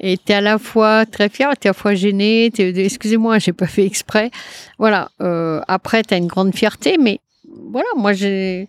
[0.00, 3.38] Et tu es à la fois très fier, tu es à la fois gêné, excusez-moi,
[3.40, 4.30] j'ai pas fait exprès.
[4.78, 5.10] Voilà.
[5.20, 7.20] Euh, après, tu as une grande fierté, mais
[7.70, 8.68] voilà, moi j'ai,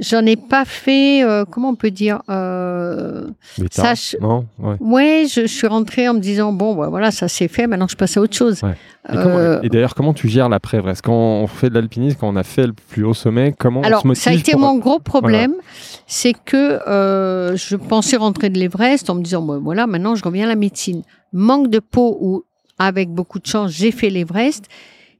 [0.00, 3.28] j'en ai pas fait, euh, comment on peut dire, euh,
[3.70, 7.10] ça, je, non, ouais, ouais je, je, suis rentrée en me disant bon, bah, voilà,
[7.10, 8.62] ça c'est fait, maintenant je passe à autre chose.
[8.62, 8.74] Ouais.
[9.12, 12.28] Et, euh, et d'ailleurs, comment tu gères l'après Parce quand on fait de l'alpinisme, quand
[12.28, 14.52] on a fait le plus haut sommet, comment Alors, on se motive ça a été
[14.52, 14.60] pour...
[14.60, 15.64] mon gros problème, voilà.
[16.06, 20.24] c'est que euh, je pensais rentrer de l'Everest en me disant bon, voilà, maintenant je
[20.24, 21.02] reviens à la médecine.
[21.32, 22.44] Manque de peau ou
[22.78, 24.66] avec beaucoup de chance, j'ai fait l'Everest.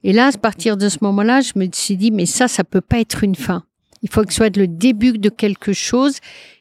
[0.03, 2.81] Et là, à partir de ce moment-là, je me suis dit, mais ça, ça peut
[2.81, 3.63] pas être une fin.
[4.03, 6.17] Il faut que ce soit le début de quelque chose.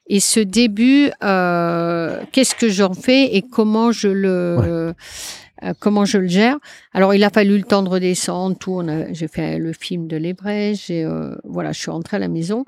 [0.09, 5.67] Et ce début, euh, qu'est-ce que j'en fais et comment je le, ouais.
[5.69, 6.57] euh, comment je le gère?
[6.95, 8.57] Alors, il a fallu le temps de redescendre.
[8.57, 10.87] Tout, j'ai fait le film de l'Ebrèche.
[10.91, 12.65] Euh, voilà, je suis rentrée à la maison.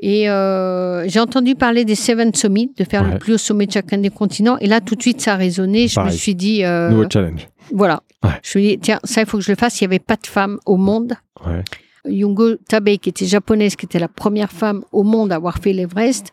[0.00, 3.12] Et euh, j'ai entendu parler des Seven Summits, de faire ouais.
[3.12, 4.58] le plus haut sommet de chacun des continents.
[4.58, 5.88] Et là, tout de suite, ça a résonné.
[5.88, 6.12] Je Pareil.
[6.12, 6.64] me suis dit.
[6.64, 7.48] Euh, Nouveau challenge.
[7.72, 8.02] Voilà.
[8.22, 8.30] Ouais.
[8.42, 9.80] Je me dit, tiens, ça, il faut que je le fasse.
[9.80, 11.14] Il n'y avait pas de femme au monde.
[11.44, 11.62] Ouais.
[12.04, 15.72] Yungo Tabei, qui était japonaise, qui était la première femme au monde à avoir fait
[15.72, 16.32] l'Everest,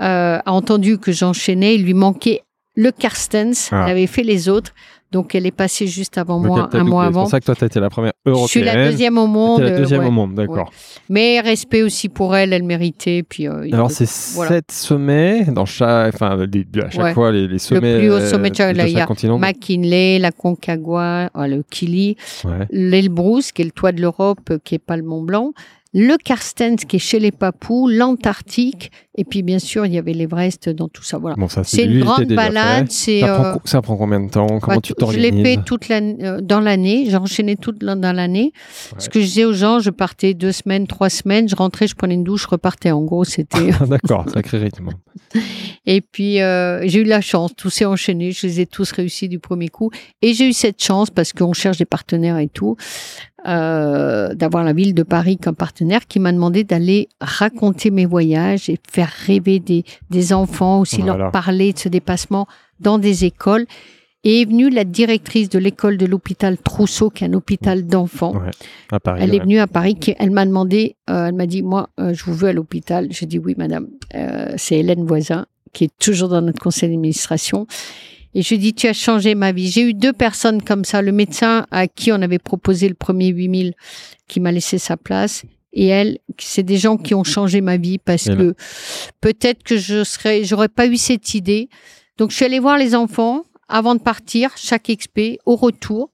[0.00, 1.74] euh, a entendu que j'enchaînais.
[1.74, 2.42] Il lui manquait
[2.74, 3.68] le Carstens.
[3.72, 3.84] Ah.
[3.84, 4.72] Elle avait fait les autres.
[5.12, 7.24] Donc, elle est passée juste avant Donc moi, un mois avant.
[7.24, 8.46] C'est pour ça que toi, tu as été la première européenne.
[8.46, 9.62] Je suis la deuxième au monde.
[9.62, 10.68] la deuxième ouais, au monde, d'accord.
[10.68, 11.02] Ouais.
[11.08, 13.22] Mais respect aussi pour elle, elle méritait.
[13.22, 14.50] Puis, euh, Alors, c'est voilà.
[14.50, 17.14] sept sommets dans chaque, enfin, à chaque ouais.
[17.14, 17.94] fois, les, les, sommets.
[17.94, 19.38] Le plus haut sommet de, euh, de chaque continent.
[19.38, 22.16] McKinley, la Concagua, oh, le Kili,
[22.70, 25.52] l'Elbrus, qui est le toit de l'Europe, qui est pas le Mont Blanc,
[25.98, 30.12] le Carstens qui est chez les Papous, l'Antarctique, et puis bien sûr il y avait
[30.12, 31.16] l'Everest dans tout ça.
[31.16, 31.36] Voilà.
[31.36, 32.88] Bon, ça, c'est une grande balade.
[32.90, 33.58] C'est ça, euh...
[33.64, 34.46] ça, prend combien de temps?
[34.60, 37.06] Comment bah, tu t'organises Je l'ai fait toute l'année, euh, dans l'année.
[37.08, 38.52] J'ai enchaîné toute dans l'année.
[38.92, 38.98] Ouais.
[38.98, 41.94] Ce que je disais aux gens, je partais deux semaines, trois semaines, je rentrais, je
[41.94, 42.90] prenais une douche, je repartais.
[42.90, 43.70] En gros, c'était.
[43.88, 44.90] D'accord, sacré rythme.
[45.86, 49.30] et puis euh, j'ai eu la chance, tout s'est enchaîné, je les ai tous réussis
[49.30, 49.90] du premier coup.
[50.20, 52.76] Et j'ai eu cette chance parce qu'on cherche des partenaires et tout.
[53.46, 58.68] Euh, d'avoir la ville de Paris comme partenaire qui m'a demandé d'aller raconter mes voyages
[58.68, 61.16] et faire rêver des, des enfants, aussi voilà.
[61.16, 62.48] leur parler de ce dépassement
[62.80, 63.66] dans des écoles.
[64.24, 68.34] Et est venue la directrice de l'école de l'hôpital Trousseau, qui est un hôpital d'enfants.
[68.34, 68.50] Ouais.
[68.90, 69.36] Elle ouais.
[69.36, 69.94] est venue à Paris.
[69.94, 73.06] Qui, elle m'a demandé, euh, elle m'a dit, moi, euh, je vous veux à l'hôpital.
[73.10, 73.86] J'ai dit oui, madame.
[74.56, 77.68] C'est Hélène Voisin, qui est toujours dans notre conseil d'administration.
[78.36, 79.70] Et je dis, tu as changé ma vie.
[79.70, 81.00] J'ai eu deux personnes comme ça.
[81.00, 83.72] Le médecin à qui on avait proposé le premier 8000,
[84.28, 85.44] qui m'a laissé sa place.
[85.72, 88.54] et elle, c'est des gens qui ont changé ma vie parce que
[89.22, 91.70] peut-être que je serais, j'aurais pas eu cette idée.
[92.18, 96.10] Donc je suis allée voir les enfants avant de partir, chaque expé, au retour.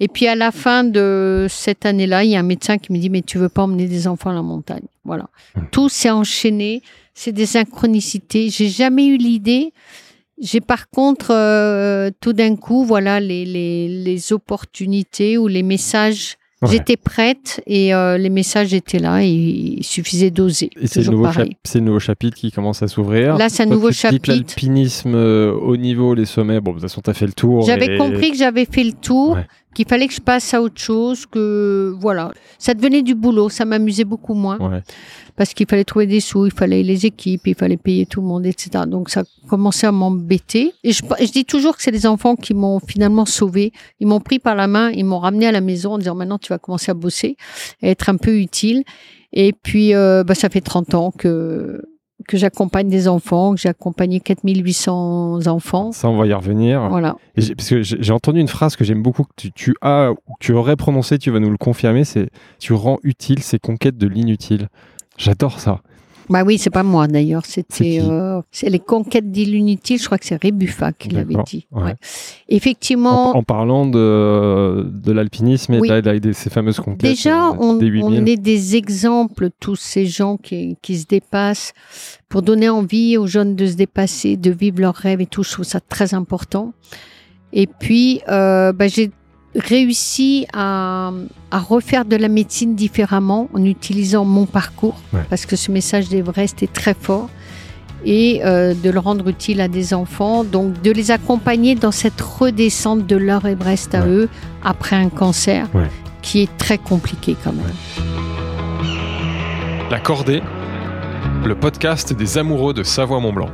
[0.00, 2.98] Et puis à la fin de cette année-là, il y a un médecin qui me
[2.98, 4.86] dit mais tu veux pas emmener des enfants à la montagne.
[5.04, 5.30] Voilà.
[5.54, 5.60] Mmh.
[5.70, 6.82] Tout s'est enchaîné,
[7.14, 8.50] c'est des synchronicités.
[8.50, 9.72] J'ai jamais eu l'idée.
[10.44, 16.36] J'ai par contre euh, tout d'un coup voilà les, les, les opportunités ou les messages
[16.70, 20.70] J'étais prête et euh, les messages étaient là et il suffisait d'oser.
[20.80, 21.10] Et c'est le,
[21.80, 23.36] nouveau chapitre qui commence à s'ouvrir.
[23.36, 24.30] Là, c'est un nouveau chapitre.
[24.30, 27.62] L'alpinisme euh, au niveau, les sommets, bon, de toute façon, tu as fait le tour.
[27.62, 29.38] J'avais compris que j'avais fait le tour,
[29.74, 32.32] qu'il fallait que je passe à autre chose, que voilà.
[32.58, 34.58] Ça devenait du boulot, ça m'amusait beaucoup moins.
[34.58, 34.80] Ouais
[35.36, 38.26] parce qu'il fallait trouver des sous, il fallait les équipes, il fallait payer tout le
[38.26, 38.84] monde, etc.
[38.86, 40.72] Donc ça commençait à m'embêter.
[40.84, 43.72] Et je, je, dis toujours que c'est les enfants qui m'ont finalement sauvé.
[44.00, 46.38] Ils m'ont pris par la main, ils m'ont ramené à la maison en disant maintenant
[46.38, 47.36] tu vas commencer à bosser,
[47.82, 48.84] et être un peu utile.
[49.32, 51.82] Et puis euh, bah, ça fait 30 ans que
[52.28, 55.92] que j'accompagne des enfants, que j'ai accompagné 4800 enfants.
[55.92, 56.88] Ça, on va y revenir.
[56.88, 57.16] Voilà.
[57.34, 60.46] parce que j'ai entendu une phrase que j'aime beaucoup, que tu, tu, as ou que
[60.46, 64.06] tu aurais prononcée, tu vas nous le confirmer, c'est tu rends utile ces conquêtes de
[64.06, 64.68] l'inutile.
[65.16, 65.80] J'adore ça.
[66.30, 67.44] Bah oui, c'est pas moi d'ailleurs.
[67.44, 70.00] C'était euh, c'est les conquêtes d'îles inutiles.
[70.00, 71.66] Je crois que c'est Rébuffat qui l'avait dit.
[71.70, 71.94] Ouais.
[72.48, 73.36] Effectivement.
[73.36, 75.80] En, parlant de, de l'alpinisme et
[76.20, 77.10] de, ces fameuses conquêtes.
[77.10, 81.72] Déjà, euh, on, on, est des exemples, tous ces gens qui, qui se dépassent,
[82.28, 85.42] pour donner envie aux jeunes de se dépasser, de vivre leurs rêves et tout.
[85.42, 86.72] Je trouve ça très important.
[87.52, 89.10] Et puis, euh, bah, j'ai
[89.56, 91.12] réussi à,
[91.50, 96.62] à, refaire de la médecine différemment en utilisant mon parcours, parce que ce message d'Everest
[96.62, 97.28] est très fort,
[98.04, 102.20] et euh, de le rendre utile à des enfants, donc de les accompagner dans cette
[102.20, 104.28] redescente de leur Everest à eux
[104.62, 105.68] après un cancer,
[106.22, 107.64] qui est très compliqué quand même.
[109.90, 110.42] La Cordée,
[111.44, 113.50] le podcast des amoureux de Savoie-Mont-Blanc.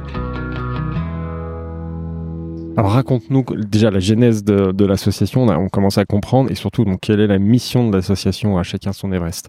[2.76, 7.20] Alors raconte-nous déjà la genèse de, l'association, on, commence à comprendre, et surtout donc quelle
[7.20, 9.48] est la mission de l'association à chacun son Everest?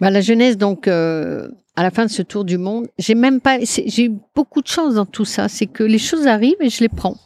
[0.00, 3.40] Bah, la genèse donc euh, à la fin de ce tour du monde, j'ai même
[3.40, 6.70] pas, j'ai eu beaucoup de chance dans tout ça, c'est que les choses arrivent et
[6.70, 7.16] je les prends.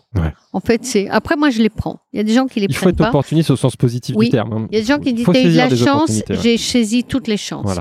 [0.53, 2.01] En fait, c'est après moi je les prends.
[2.13, 2.91] Il y a des gens qui les prennent pas.
[2.91, 4.53] Il faut être opportuniste au sens positif du terme.
[4.53, 4.69] Hein.
[4.71, 7.79] Il y a des gens qui disent de la chance, j'ai saisi toutes les chances.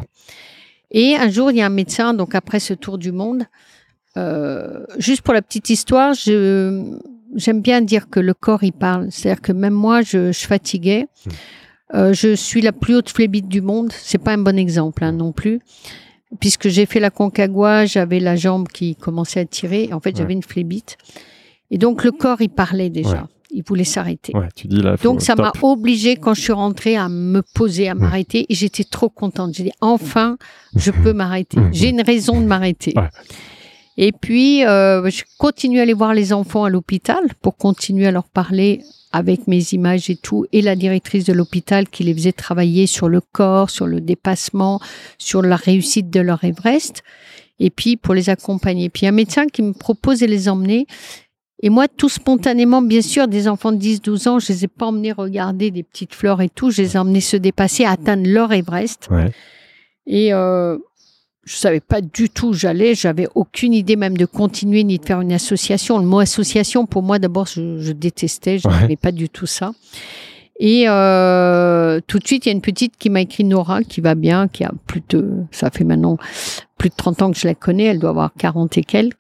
[0.91, 3.43] Et un jour, il y a un médecin donc après ce tour du monde.
[4.17, 6.84] Euh, juste pour la petite histoire, je
[7.36, 9.08] j'aime bien dire que le corps il parle.
[9.12, 11.08] C'est-à-dire que même moi, je, je fatiguais.
[11.26, 11.30] Hmm.
[11.96, 13.92] Euh, je suis la plus haute flébite du monde.
[13.92, 15.60] C'est pas un bon exemple hein, non plus,
[16.39, 19.89] puisque j'ai fait la Concagua, j'avais la jambe qui commençait à tirer.
[19.92, 20.98] En fait, j'avais une flébite.
[21.72, 23.28] Et donc le corps il parlait déjà.
[23.52, 24.32] Il voulait s'arrêter.
[24.38, 27.89] Ouais, tu dis là, donc ça m'a obligé quand je suis rentrée à me poser,
[27.89, 28.46] à m'arrêter.
[28.50, 29.56] Et j'étais trop contente.
[29.56, 30.38] J'ai dit enfin,
[30.76, 31.58] je peux m'arrêter.
[31.72, 32.94] J'ai une raison de m'arrêter.
[34.02, 38.12] Et puis, euh, je continue à aller voir les enfants à l'hôpital pour continuer à
[38.12, 38.82] leur parler
[39.12, 43.10] avec mes images et tout, et la directrice de l'hôpital qui les faisait travailler sur
[43.10, 44.80] le corps, sur le dépassement,
[45.18, 47.04] sur la réussite de leur Everest,
[47.60, 48.88] et puis pour les accompagner.
[48.88, 50.88] Puis un médecin qui me propose de les emmener.
[51.62, 54.86] Et moi, tout spontanément, bien sûr, des enfants de 10-12 ans, je les ai pas
[54.86, 58.54] emmenés regarder des petites fleurs et tout, je les ai emmenés se dépasser, atteindre leur
[58.54, 59.10] Everest.
[59.12, 59.30] Ouais.
[60.08, 60.78] Et euh,
[61.45, 65.06] je savais pas du tout où j'allais, j'avais aucune idée même de continuer ni de
[65.06, 65.97] faire une association.
[65.97, 69.71] Le mot association, pour moi, d'abord, je, détestais, je n'aimais pas du tout ça.
[70.60, 74.02] Et euh, tout de suite, il y a une petite qui m'a écrit Nora, qui
[74.02, 76.17] va bien, qui a plus de, ça fait maintenant
[76.78, 79.17] plus de 30 ans que je la connais, elle doit avoir 40 et quelques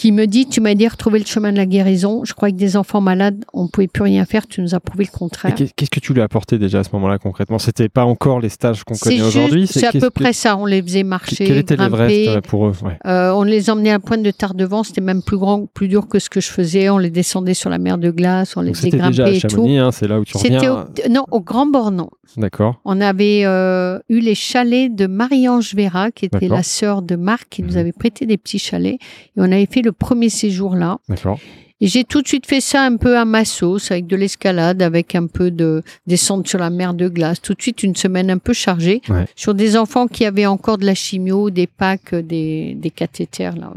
[0.00, 2.24] qui me dit Tu m'as à retrouver le chemin de la guérison.
[2.24, 4.46] Je crois que des enfants malades, on ne pouvait plus rien faire.
[4.46, 5.54] Tu nous as prouvé le contraire.
[5.54, 7.58] Qu'est-ce que tu lui as apporté déjà à ce moment-là concrètement?
[7.58, 10.56] C'était pas encore les stages qu'on connaît aujourd'hui C'est à peu près ça.
[10.56, 11.44] On les faisait marcher.
[11.44, 12.72] Quel était l'Everest pour eux?
[13.06, 14.84] Euh, On les emmenait à la pointe de Tardevant.
[14.84, 16.88] C'était même plus grand, plus dur que ce que je faisais.
[16.88, 18.56] On les descendait sur la mer de glace.
[18.56, 20.86] On les faisait grimper déjà à Chamonix, hein, c'est là où tu reviens.
[21.10, 22.08] non, au Grand Bornand.
[22.36, 22.80] D'accord.
[22.84, 27.48] On avait euh, eu les chalets de Marie-Ange Vera, qui était la sœur de Marc,
[27.50, 27.78] qui nous mhm.
[27.78, 28.94] avait prêté des petits chalets.
[28.94, 30.98] Et on avait fait le premier séjour là.
[31.08, 31.38] D'accord.
[31.82, 34.82] Et j'ai tout de suite fait ça un peu à ma sauce, avec de l'escalade,
[34.82, 37.40] avec un peu de descente sur la mer de glace.
[37.40, 39.00] Tout de suite, une semaine un peu chargée
[39.34, 43.72] sur des enfants qui avaient encore de la chimio, des packs, des, des cathéters, là,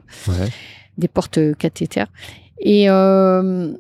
[0.98, 2.08] des portes cathéters.
[2.60, 3.72] Et euh,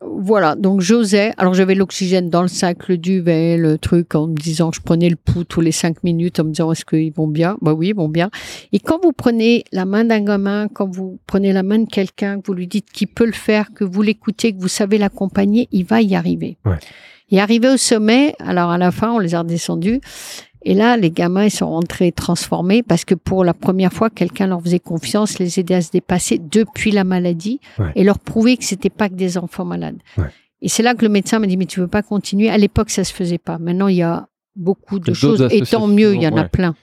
[0.00, 1.32] voilà, donc j'osais.
[1.38, 5.08] Alors j'avais l'oxygène dans le sac, le duvet, le truc, en me disant, je prenais
[5.08, 7.56] le pouls tous les cinq minutes en me disant, est-ce qu'ils vont bien?
[7.62, 8.30] Bah oui, ils vont bien.
[8.72, 12.40] Et quand vous prenez la main d'un gamin, quand vous prenez la main de quelqu'un,
[12.40, 15.68] que vous lui dites qu'il peut le faire, que vous l'écoutez, que vous savez l'accompagner,
[15.72, 16.58] il va y arriver.
[16.64, 16.78] Ouais.
[17.30, 20.00] Et arrivé au sommet, alors à la fin, on les a redescendus.
[20.62, 24.46] Et là, les gamins, ils sont rentrés transformés parce que pour la première fois, quelqu'un
[24.48, 27.92] leur faisait confiance, les aidait à se dépasser depuis la maladie Ouais.
[27.94, 29.98] et leur prouver que c'était pas que des enfants malades.
[30.16, 30.24] Ouais.
[30.60, 32.50] Et c'est là que le médecin m'a dit, mais tu veux pas continuer?
[32.50, 33.58] À l'époque, ça se faisait pas.
[33.58, 36.74] Maintenant, il y a beaucoup de choses et tant mieux, il y en a plein.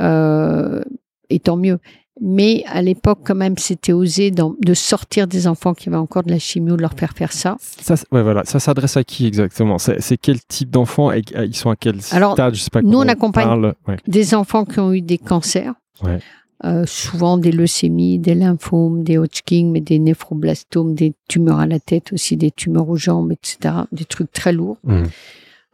[0.00, 0.82] Euh,
[1.30, 1.78] et tant mieux.
[2.20, 6.30] Mais à l'époque, quand même, c'était osé de sortir des enfants qui avaient encore de
[6.30, 7.56] la chimio, de leur faire faire ça.
[7.60, 8.44] Ça, ouais, voilà.
[8.44, 9.78] ça s'adresse à qui exactement?
[9.78, 12.54] C'est quel type d'enfants ils sont à quel Alors, stade?
[12.54, 13.72] Je sais pas nous, on accompagne-.
[13.88, 13.96] Ouais.
[14.06, 16.20] Des enfants qui ont eu des cancers, Ouais.
[16.64, 21.80] euh, souvent des leucémies, des lymphomes, des Hodgkin, mais des néphroblastomes, des tumeurs à la
[21.80, 23.74] tête aussi, des tumeurs aux jambes, etc.
[23.90, 25.06] Des trucs très lourds, Mhm.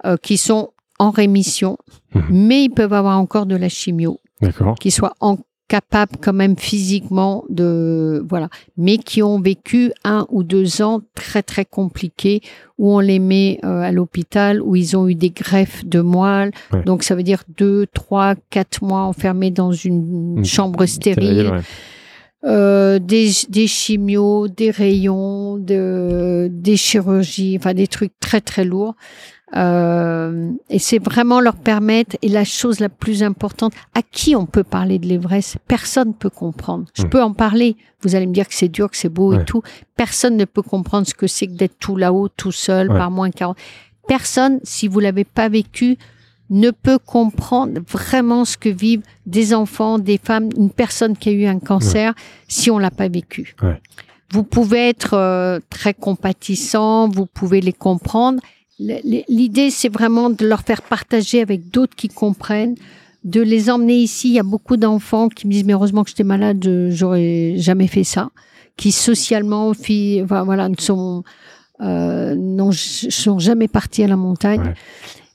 [0.06, 1.76] euh, qui sont en rémission,
[2.14, 2.22] Mhm.
[2.30, 4.20] mais ils peuvent avoir encore de la chimio,
[4.80, 5.36] qui soient en-
[5.76, 11.42] capables quand même physiquement de voilà, mais qui ont vécu un ou deux ans très
[11.44, 12.40] très compliqués
[12.76, 16.50] où on les met euh, à l'hôpital où ils ont eu des greffes de moelle,
[16.72, 16.82] Ouais.
[16.84, 21.60] donc ça veut dire deux, trois, quatre mois enfermés dans une Une chambre stérile, ouais.
[22.46, 28.96] euh, des, des chimios, des rayons, de, des chirurgies, enfin des trucs très très lourds.
[29.56, 34.46] Euh, et c'est vraiment leur permettre, et la chose la plus importante, à qui on
[34.46, 36.84] peut parler de l'Everest Personne ne peut comprendre.
[36.94, 37.10] Je Mm.
[37.10, 39.42] peux en parler, vous allez me dire que c'est dur, que c'est beau Ouais.
[39.42, 39.62] et tout.
[39.96, 42.96] Personne ne peut comprendre ce que c'est que d'être tout là-haut, tout seul, Ouais.
[42.98, 43.56] par moins 40.
[44.08, 45.96] Personne, si vous l'avez pas vécu,
[46.48, 51.32] ne peut comprendre vraiment ce que vivent des enfants, des femmes, une personne qui a
[51.32, 52.14] eu un cancer,
[52.48, 53.54] si on l'a pas vécu.
[54.32, 58.40] Vous pouvez être euh, très compatissant, vous pouvez les comprendre.
[58.80, 62.76] L'idée, c'est vraiment de leur faire partager avec d'autres qui comprennent,
[63.24, 64.28] de les emmener ici.
[64.28, 67.86] Il y a beaucoup d'enfants qui me disent, mais heureusement que j'étais malade, j'aurais jamais
[67.88, 68.30] fait ça,
[68.78, 69.72] qui socialement,
[70.26, 71.22] voilà, ne sont,
[71.82, 74.60] euh, n'ont- sont jamais partis à la montagne.
[74.62, 74.74] Ouais.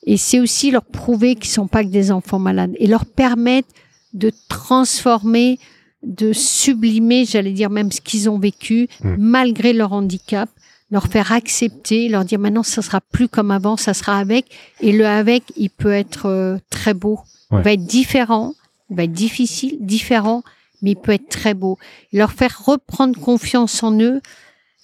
[0.08, 3.68] Et c'est aussi leur prouver qu'ils sont pas que des enfants malades et leur permettre
[4.14, 5.60] de transformer,
[6.04, 9.16] de sublimer, j'allais dire même ce qu'ils ont vécu, Mm.
[9.20, 10.50] malgré leur handicap,
[10.92, 14.46] leur faire accepter, leur dire maintenant ça sera plus comme avant, ça sera avec.
[14.82, 17.20] Et le avec, il peut être euh, très beau.
[17.52, 17.60] Ouais.
[17.60, 18.54] Il va être différent,
[18.90, 20.44] il va être difficile, différent,
[20.82, 21.78] mais il peut être très beau.
[22.14, 24.22] Leur faire reprendre confiance en eux.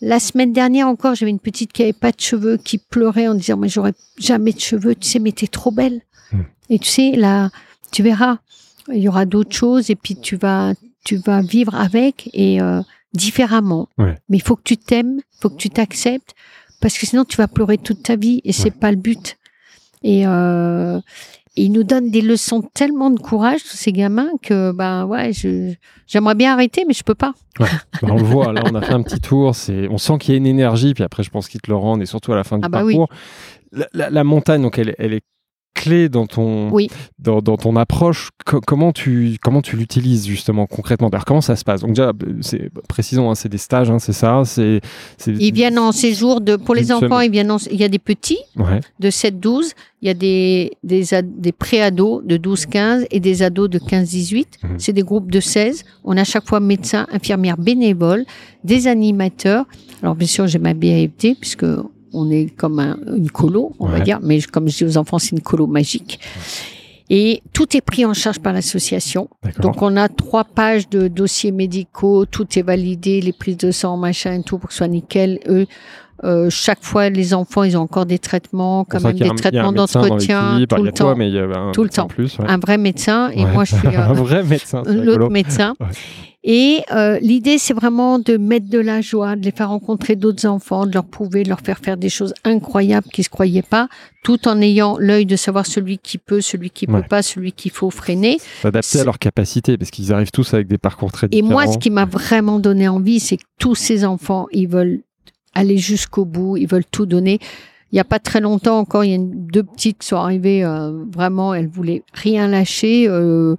[0.02, 3.36] La semaine dernière encore, j'avais une petite qui avait pas de cheveux, qui pleurait en
[3.36, 6.02] disant mais j'aurais jamais de cheveux, tu sais, mais t'es trop belle.
[6.32, 6.42] Mm.
[6.70, 7.52] Et tu sais, là,
[7.92, 8.40] tu verras,
[8.92, 10.74] il y aura d'autres choses et puis tu vas,
[11.04, 12.82] tu vas vivre avec et euh,
[13.14, 13.90] différemment.
[13.98, 14.18] Ouais.
[14.30, 16.34] Mais il faut que tu t'aimes, il faut que tu t'acceptes,
[16.80, 19.38] parce que sinon tu vas pleurer toute ta vie et c'est pas le but.
[20.04, 20.98] Et, euh,
[21.58, 25.32] et ils nous donnent des leçons tellement de courage, tous ces gamins, que ben ouais,
[26.08, 27.34] j'aimerais bien arrêter, mais je peux pas.
[27.60, 27.68] Bah,
[28.04, 29.54] on le voit, là, on a fait un petit tour.
[29.54, 30.94] C'est, on sent qu'il y a une énergie.
[30.94, 32.70] Puis après, je pense qu'ils te le rendent, et surtout à la fin du Ah
[32.70, 32.96] bah oui.
[32.96, 33.10] parcours.
[33.74, 35.22] La, la- la montagne, donc, elle est
[35.82, 36.90] clé dans ton, Oui.
[37.20, 38.30] dans, dans ton approche.
[38.46, 41.10] Co- comment tu, comment tu l'utilises justement concrètement?
[41.10, 41.82] Alors, comment ça se passe?
[41.82, 44.44] Donc déjà, c'est, précisons, hein, c'est des stages, hein, c'est ça.
[44.46, 44.82] C'est,
[45.28, 48.00] Ils viennent en séjour de, pour les enfants, ils viennent en- il y a des
[48.00, 48.80] petits Ouais.
[49.00, 49.72] de 7-12,
[50.02, 54.46] il y a des, des, des pré-ados de 12-15 et des ados de 15-18.
[54.64, 54.70] Mhm.
[54.80, 55.84] C'est des groupes de 16.
[56.04, 58.26] On a à chaque fois médecins, infirmières bénévoles,
[58.64, 59.66] des animateurs.
[60.02, 61.66] Alors bien sûr, j'ai ma BAFD puisque
[62.14, 65.20] on est comme un- une colo, on va dire, mais comme je dis aux enfants,
[65.20, 66.20] c'est une colo magique.
[67.10, 69.28] Et tout est pris en charge par l'association.
[69.60, 73.98] Donc on a trois pages de dossiers médicaux, tout est validé, les prises de sang,
[73.98, 75.40] machin et tout pour que ce soit nickel.
[75.50, 75.66] Eux,
[76.24, 79.74] euh, chaque fois, les enfants, ils ont encore des traitements, quand même des un- traitements
[79.74, 81.16] d'entretien, tout le temps.
[81.18, 82.08] mais il y a un Tout le temps.
[82.08, 82.46] Plus, ouais.
[82.48, 83.52] Un vrai médecin et Ouais.
[83.52, 84.84] moi je suis euh, un vrai médecin.
[84.86, 85.74] l'autre médecin.
[85.82, 85.88] Ouais.
[86.44, 90.48] Et euh, l'idée, c'est vraiment de mettre de la joie, de les faire rencontrer d'autres
[90.48, 93.90] enfants, de leur prouver, de leur faire faire des choses incroyables qu'ils se croyaient pas,
[94.24, 97.02] tout en ayant l'œil de savoir celui qui peut, celui qui Ouais.
[97.02, 98.40] peut pas, celui qu'il faut freiner.
[98.64, 101.52] S'adapter à leur capacité, parce qu'ils arrivent tous avec des parcours très Et différents.
[101.52, 105.02] moi, ce qui m'a vraiment donné envie, c'est que tous ces enfants, ils veulent
[105.54, 107.38] aller jusqu'au bout, ils veulent tout donner.
[107.92, 110.16] Il n'y a pas très longtemps encore, il y a une- deux petites qui sont
[110.16, 113.58] arrivées, euh, vraiment, elles voulaient rien lâcher, euh,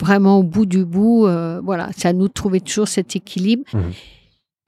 [0.00, 1.26] vraiment au bout du bout.
[1.26, 3.64] euh, voilà, c'est à nous de trouver toujours cet équilibre.
[3.72, 3.92] Mhm.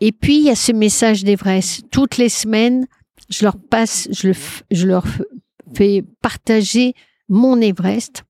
[0.00, 1.84] Et puis, il y a ce message d'Everest.
[1.90, 2.86] Toutes les semaines,
[3.30, 4.34] je leur passe, je, le
[4.70, 5.04] je leur
[5.74, 6.94] fais partager
[7.28, 8.22] mon Everest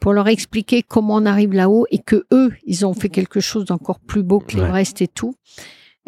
[0.00, 3.64] pour leur expliquer comment on arrive là-haut et que eux, ils ont fait quelque chose
[3.64, 4.62] d'encore plus beau que Ouais.
[4.62, 5.34] l'Everest et tout.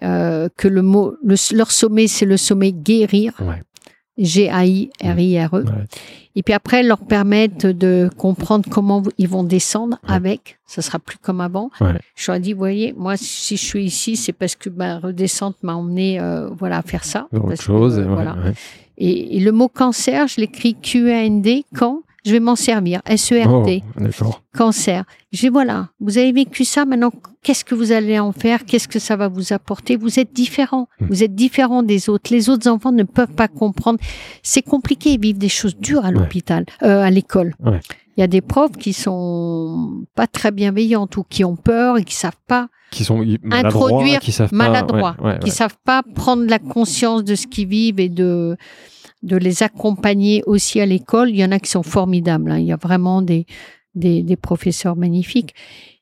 [0.02, 3.34] Euh, que le mot, le- leur sommet, c'est le sommet guérir.
[3.40, 3.62] Ouais.
[4.20, 5.64] G-A-I-R-I-R-E.
[5.64, 5.84] Ouais.
[6.36, 10.14] Et puis après, leur permettre de comprendre comment ils vont descendre Ouais.
[10.14, 10.58] avec.
[10.66, 11.70] Ça sera plus comme avant.
[11.80, 11.92] Ouais.
[12.14, 14.98] Je leur ai dit, vous voyez, moi, si je suis ici, c'est parce que ma
[15.00, 17.26] redescente m'a emmené euh, voilà, à faire ça.
[17.32, 17.98] Autre que, chose.
[17.98, 18.36] euh, et ouais, voilà.
[18.98, 23.00] Et, et le mot cancer, je l'écris Q-A-N-D, quand je vais m'en servir.
[23.16, 25.04] SERT, Oh, cancer.
[25.32, 27.12] Je dis voilà, vous avez vécu ça, maintenant
[27.42, 28.64] qu'est-ce que vous allez en faire?
[28.64, 29.96] Qu'est-ce que ça va vous apporter?
[29.96, 31.06] Vous êtes différent, Hmm.
[31.08, 32.32] vous êtes différent des autres.
[32.32, 33.98] Les autres enfants ne peuvent pas comprendre.
[34.42, 37.54] C'est compliqué, ils vivent des choses dures à l'hôpital, euh, à l'école.
[37.64, 37.80] Ouais.
[38.16, 42.04] Il y a des profs qui sont pas très bienveillantes ou qui ont peur et
[42.04, 46.02] qui savent pas Qui sont y- maladroits, Introduire qui savent maladroits, ouais, qui savent pas
[46.02, 48.56] prendre la conscience de ce qu'ils vivent et de
[49.22, 51.30] de les accompagner aussi à l'école.
[51.30, 52.50] Il y en a qui sont formidables.
[52.50, 52.58] hein.
[52.58, 53.46] Il y a vraiment des
[53.94, 55.54] des, des professeurs magnifiques.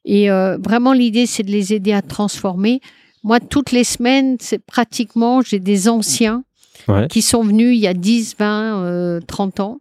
[0.05, 2.81] Et euh, vraiment, l'idée, c'est de les aider à transformer.
[3.25, 6.45] Moi, toutes les semaines, c'est pratiquement, j'ai des anciens
[6.87, 7.07] Ouais.
[7.09, 9.81] qui sont venus il y a 10, 20, euh, 30 ans,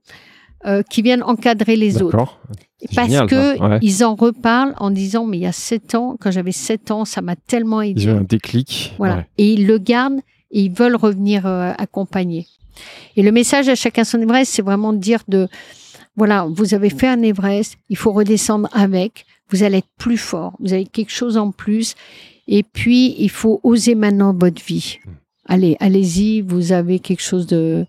[0.66, 2.38] euh, qui viennent encadrer les autres.
[2.96, 3.60] Parce génial, que.
[3.62, 3.80] Ouais.
[3.82, 7.06] ils en reparlent en disant, mais il y a 7 ans, quand j'avais 7 ans,
[7.06, 8.04] ça m'a tellement aidé.
[8.04, 8.94] Ils ont un déclic.
[8.98, 9.18] Voilà.
[9.18, 9.26] Ouais.
[9.38, 10.20] Et ils le gardent
[10.52, 12.46] et ils veulent revenir euh, accompagner.
[13.16, 15.48] Et le message à chacun son Everest, c'est vraiment de dire de,
[16.16, 20.54] voilà, vous avez fait un Everest, il faut redescendre avec, vous allez être plus fort,
[20.60, 21.96] vous avez quelque chose en plus.
[22.48, 25.00] Et puis, il faut oser maintenant votre vie.
[25.46, 27.86] Allez, allez-y, vous avez quelque chose de,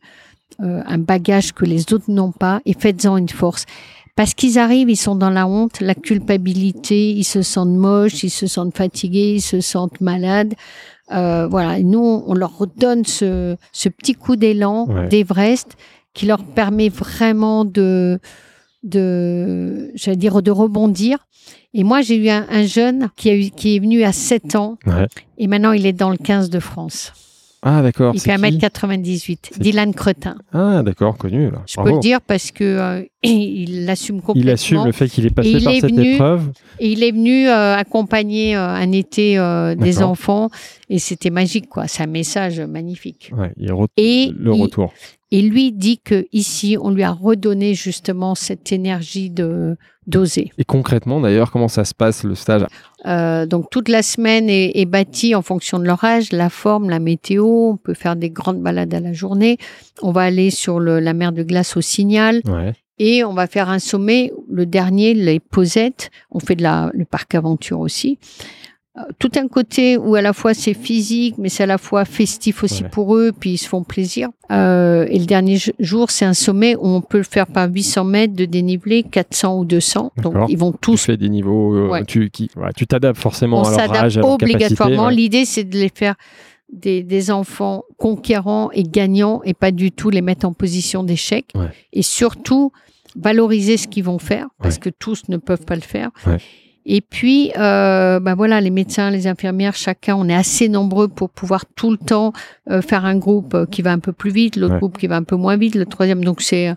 [0.60, 3.64] euh, un bagage que les autres n'ont pas et faites-en une force.
[4.16, 8.30] Parce qu'ils arrivent, ils sont dans la honte, la culpabilité, ils se sentent moches, ils
[8.30, 10.54] se sentent fatigués, ils se sentent malades.
[11.10, 15.08] Euh, voilà, et nous, on leur redonne ce, ce petit coup d'élan Ouais.
[15.08, 15.76] d'Everest
[16.14, 18.18] qui leur permet vraiment de,
[18.82, 21.26] de, j'allais dire, de rebondir.
[21.74, 24.54] Et moi, j'ai eu un, un jeune qui, a eu, qui est venu à 7
[24.56, 25.06] ans Ouais.
[25.38, 27.12] et maintenant il est dans le 15 de France.
[27.62, 28.12] Ah, d'accord.
[28.14, 29.38] Il fait qui 1m98.
[29.50, 30.36] C'est- Dylan Cretin.
[30.52, 31.50] Ah, d'accord, connu.
[31.50, 31.62] Là.
[31.66, 31.90] Je Bravo.
[31.90, 34.42] peux le dire parce que euh, il l'assume complètement.
[34.42, 36.50] Il assume le fait qu'il est passé il par est cette venu- épreuve.
[36.78, 40.50] Et il est venu euh, accompagner euh, un été euh, des enfants
[40.88, 41.88] et c'était magique quoi.
[41.88, 43.32] C'est un message magnifique.
[43.36, 44.92] Ouais, il Et le il- retour.
[45.30, 49.76] Et lui dit que ici, on lui a redonné justement cette énergie de
[50.08, 50.50] d'oser.
[50.58, 52.64] Et concrètement, d'ailleurs, comment ça se passe le stage
[53.06, 56.90] Euh, donc toute la semaine est, est bâtie en fonction de leur âge, la forme,
[56.90, 57.44] la météo.
[57.72, 59.56] On peut faire des grandes balades à la journée.
[60.02, 62.72] On va aller sur le- la mer de glace au Signal Ouais.
[62.98, 64.32] et on va faire un sommet.
[64.50, 66.10] Le dernier, les Posettes.
[66.32, 68.18] On fait de la le parc aventure aussi.
[69.18, 72.62] Tout un côté où à la fois c'est physique, mais c'est à la fois festif
[72.64, 74.28] aussi pour eux, puis ils se font plaisir.
[74.50, 78.04] Euh, et le dernier jour, c'est un sommet où on peut le faire par 800
[78.04, 80.12] mètres de dénivelé, 400 ou 200.
[80.22, 81.74] Donc ils vont Tu tous fais des niveaux.
[81.74, 82.04] euh, Ouais.
[82.04, 85.06] Tu ouais, tu t'adaptes forcément on à leur âge, s'adapte à leur obligatoirement.
[85.06, 85.14] ouais.
[85.14, 86.14] L'idée, c'est de les faire
[86.72, 91.52] des, des enfants conquérants et gagnants et pas du tout les mettre en position d'échec.
[91.92, 92.72] Et surtout,
[93.16, 96.10] valoriser ce qu'ils vont faire parce que tous ne peuvent pas le faire.
[96.90, 101.28] Et puis, euh, bah voilà, les médecins, les infirmières, chacun, on est assez nombreux pour
[101.28, 102.32] pouvoir tout le temps
[102.70, 104.78] euh, faire un groupe euh, qui va un peu plus vite, l'autre Ouais.
[104.80, 106.24] groupe qui va un peu moins vite, le troisième.
[106.24, 106.74] Donc c'est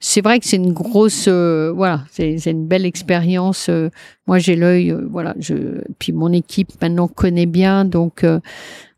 [0.00, 3.68] c'est vrai que c'est une grosse, euh, voilà, c'est c'est une belle expérience.
[3.68, 3.90] euh,
[4.26, 5.34] moi, j'ai l'œil, euh, voilà.
[5.38, 5.54] Je,
[5.98, 8.40] puis mon équipe maintenant connaît bien, donc euh,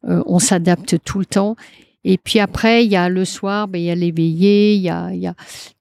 [0.09, 1.57] euh, on s'adapte tout le temps.
[2.05, 4.83] Et puis après, il y a le soir, ben, il y a les veillées, il
[4.83, 5.35] y a, il y a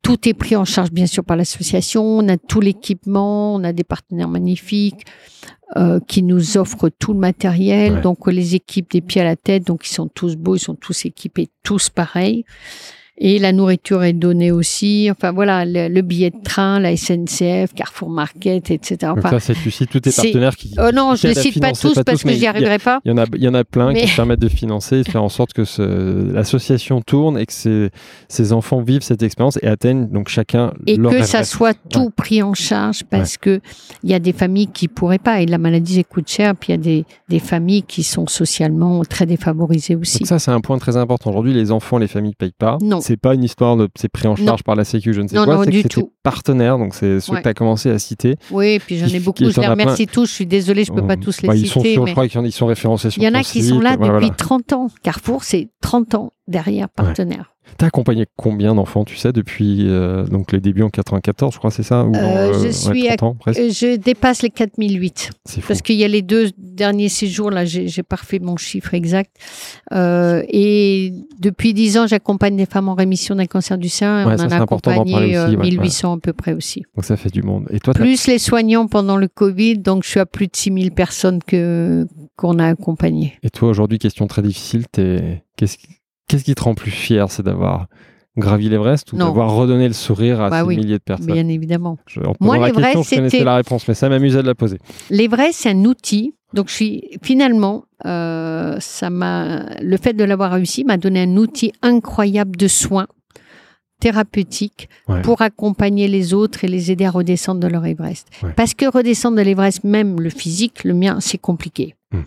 [0.04, 2.04] tout est pris en charge bien sûr par l'association.
[2.04, 5.06] On a tout l'équipement, on a des partenaires magnifiques
[5.78, 7.94] euh, qui nous offrent tout le matériel.
[7.94, 8.02] Ouais.
[8.02, 10.76] Donc les équipes des pieds à la tête, donc ils sont tous beaux, ils sont
[10.76, 12.46] tous équipés, tous pareils.
[13.24, 15.08] Et la nourriture est donnée aussi.
[15.12, 18.98] Enfin voilà, le, le billet de train, la SNCF, Carrefour Market, etc.
[19.04, 20.74] Donc Enfin, ça, c'est tu cites tous tes partenaires qui.
[20.80, 22.80] oh non, qui je ne à cite pas tous pas parce tous, que j'y arriverai
[22.80, 23.00] pas.
[23.06, 25.08] Il y en a, il y en a plein Mais- qui permettent de financer, de
[25.08, 27.90] faire en sorte que ce- l'association tourne et que ces,
[28.28, 31.26] ces enfants vivent cette expérience et atteignent donc chacun et leur que rêve.
[31.26, 33.62] ça soit tout pris en charge parce que
[34.04, 36.70] il y a des familles qui pourraient pas et la maladie ça coûte cher puis
[36.74, 40.20] il y a des, des familles qui sont socialement très défavorisées aussi.
[40.20, 41.30] Donc ça, c'est un point très important.
[41.30, 42.80] Aujourd'hui, les enfants, les familles payent pas.
[42.82, 43.00] Non.
[43.00, 44.46] C'est pas une histoire de c'est pris en Non.
[44.46, 45.56] charge par la Sécu, je ne sais Non, quoi.
[45.56, 46.14] non, c'est que du c'est tes tout.
[46.24, 47.38] Partenaires, donc c'est ceux Ouais.
[47.40, 48.36] que tu as commencé à citer.
[48.52, 49.40] Oui, puis j'en ai beaucoup.
[49.44, 49.70] Je les plein.
[49.72, 50.26] remercie tous.
[50.28, 51.94] Je suis désolée, je peux pas tous les Bah, ils sont citer.
[51.94, 53.92] sur, mais je crois qu'ils sont- référencés sur il y en a qui sont là
[53.92, 54.30] Ouais, depuis voilà.
[54.30, 54.88] 30 ans.
[55.04, 57.48] Carrefour, c'est 30 ans derrière partenaire.
[57.78, 61.72] T'as accompagné combien d'enfants, tu sais, depuis euh, donc les débuts en 94, je crois,
[61.72, 63.60] c'est ça ou, Euh, je ouais, suis 30 ans, presque.
[63.62, 65.30] Euh, Je dépasse les 4008.
[65.46, 65.68] C'est fou.
[65.70, 69.32] Parce qu'il y a les deux derniers séjours, là, j'ai pas refait mon chiffre exact.
[69.94, 74.28] Euh, et depuis 10 ans, j'accompagne des femmes en rémission d'un cancer du sein.
[74.28, 76.84] Ouais, On ça, en a accompagné euh, aussi, ouais, 1800 à peu près aussi.
[76.96, 77.68] Donc ça fait du monde.
[77.72, 80.56] Et toi, t'as- Plus les soignants pendant le Covid, donc je suis à plus de
[80.56, 82.06] 6000 personnes que
[82.38, 83.34] qu'on a accompagnées.
[83.44, 85.88] et toi aujourd'hui, question très difficile, t'es- qu'est-ce qui...
[86.28, 87.30] qu'est-ce qui te rend plus fier?
[87.30, 87.88] C'est d'avoir
[88.38, 91.28] gravi l'Everest ou d'avoir redonné le sourire à Bah ces oui, milliers de personnes?
[91.34, 91.98] Bien évidemment.
[92.08, 94.78] Je- Moi, la l'Everest, question, je connaissais la réponse, mais ça m'amusait de la poser.
[95.10, 96.34] L'Everest, c'est un outil.
[96.54, 101.36] Donc, je suis finalement, euh, ça m'a, le fait de l'avoir réussi m'a donné un
[101.38, 103.08] outil incroyable de soins
[104.02, 105.22] thérapeutique Ouais.
[105.22, 108.28] pour accompagner les autres et les aider à redescendre de leur Everest.
[108.44, 108.54] Ouais.
[108.56, 111.96] Parce que redescendre de l'Everest, même le physique, le mien, c'est compliqué.
[112.12, 112.22] Hmm.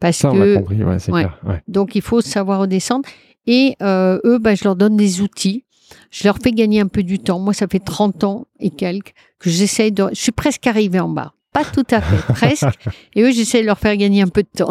[0.00, 1.38] Parce Ça, on que compris, ouais, clair.
[1.68, 3.08] Donc il faut savoir redescendre.
[3.46, 5.64] Et euh, eux, bah, je leur donne des outils.
[6.10, 7.38] Je leur fais gagner un peu du temps.
[7.38, 10.04] Moi, ça fait 30 ans et quelques que j'essaye de...
[10.12, 11.32] Je suis presque arrivée en bas.
[11.52, 12.64] Pas tout à fait, presque.
[13.16, 14.70] Et eux, j'essaie de leur faire gagner un peu de temps.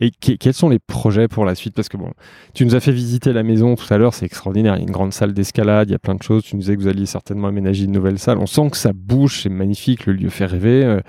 [0.00, 1.74] Et que- quels sont les projets pour la suite?
[1.74, 2.12] Parce que bon,
[2.54, 4.76] tu nous as fait visiter la maison tout à l'heure, c'est extraordinaire.
[4.76, 6.44] Il y a une grande salle d'escalade, il y a plein de choses.
[6.44, 8.38] Tu nous disais que vous alliez certainement aménager une nouvelle salle.
[8.38, 10.84] On sent que ça bouge, c'est magnifique, le lieu fait rêver.
[10.84, 11.00] Euh,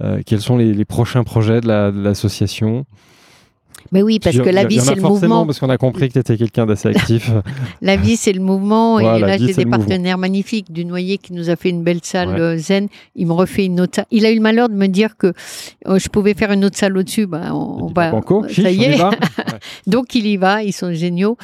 [0.00, 2.86] euh, quels sont les, les prochains projets de la- de l'association?
[3.90, 5.46] Mais oui, parce y- que la y vie, c'est le forcément, mouvement.
[5.46, 7.30] Parce qu'on a compris que tu étais quelqu'un d'assez actif.
[7.82, 9.00] La vie, c'est le mouvement.
[9.00, 9.78] Et là, j'ai des mouvement.
[9.78, 10.72] partenaires magnifiques.
[10.72, 12.40] Du Noyer qui nous a fait une belle salle Ouais.
[12.40, 12.88] euh, zen.
[13.16, 14.06] Il me refait une autre salle.
[14.10, 15.32] Il a eu le malheur de me dire que
[15.88, 17.26] euh, je pouvais faire une autre salle au-dessus.
[17.26, 18.96] Ben, on, on va- Banco, chiche, ça y on y est.
[18.96, 19.10] va?
[19.86, 20.62] Donc, il y va.
[20.62, 21.36] Ils sont géniaux.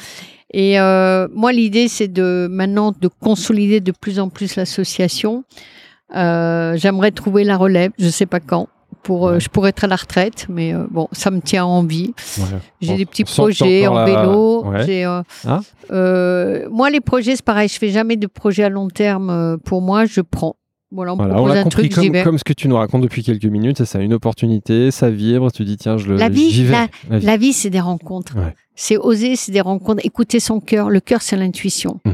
[0.51, 5.43] Et euh, moi, l'idée, c'est de maintenant de consolider de plus en plus l'association.
[6.15, 7.91] Euh, J'aimerais trouver la relève.
[7.99, 8.67] Je sais pas quand.
[9.03, 9.39] Pour, euh, Ouais.
[9.39, 12.13] je pourrais être à la retraite, mais euh, bon, ça me tient en vie.
[12.37, 12.43] Ouais.
[12.81, 14.65] J'ai des petits projets en la- vélo.
[14.65, 14.85] Ouais.
[14.85, 15.21] J'ai, euh,
[15.91, 17.67] euh, moi, les projets, c'est pareil.
[17.69, 19.57] Je fais jamais de projet à long terme.
[19.65, 20.55] Pour moi, je prends.
[20.91, 22.75] Voilà, on me Voilà, on l'a un compris truc, comme, comme ce que tu nous
[22.75, 26.15] racontes depuis quelques minutes, c'est ça, une opportunité, ça vibre, tu dis tiens, je le
[26.15, 26.71] La vie, vais.
[26.71, 27.25] la- La vie.
[27.27, 28.35] La vie, c'est des rencontres.
[28.35, 28.55] Ouais.
[28.75, 30.03] C'est oser, c'est des rencontres.
[30.03, 30.89] Écouter son cœur.
[30.89, 31.99] Le cœur, c'est l'intuition.
[32.05, 32.11] Mm.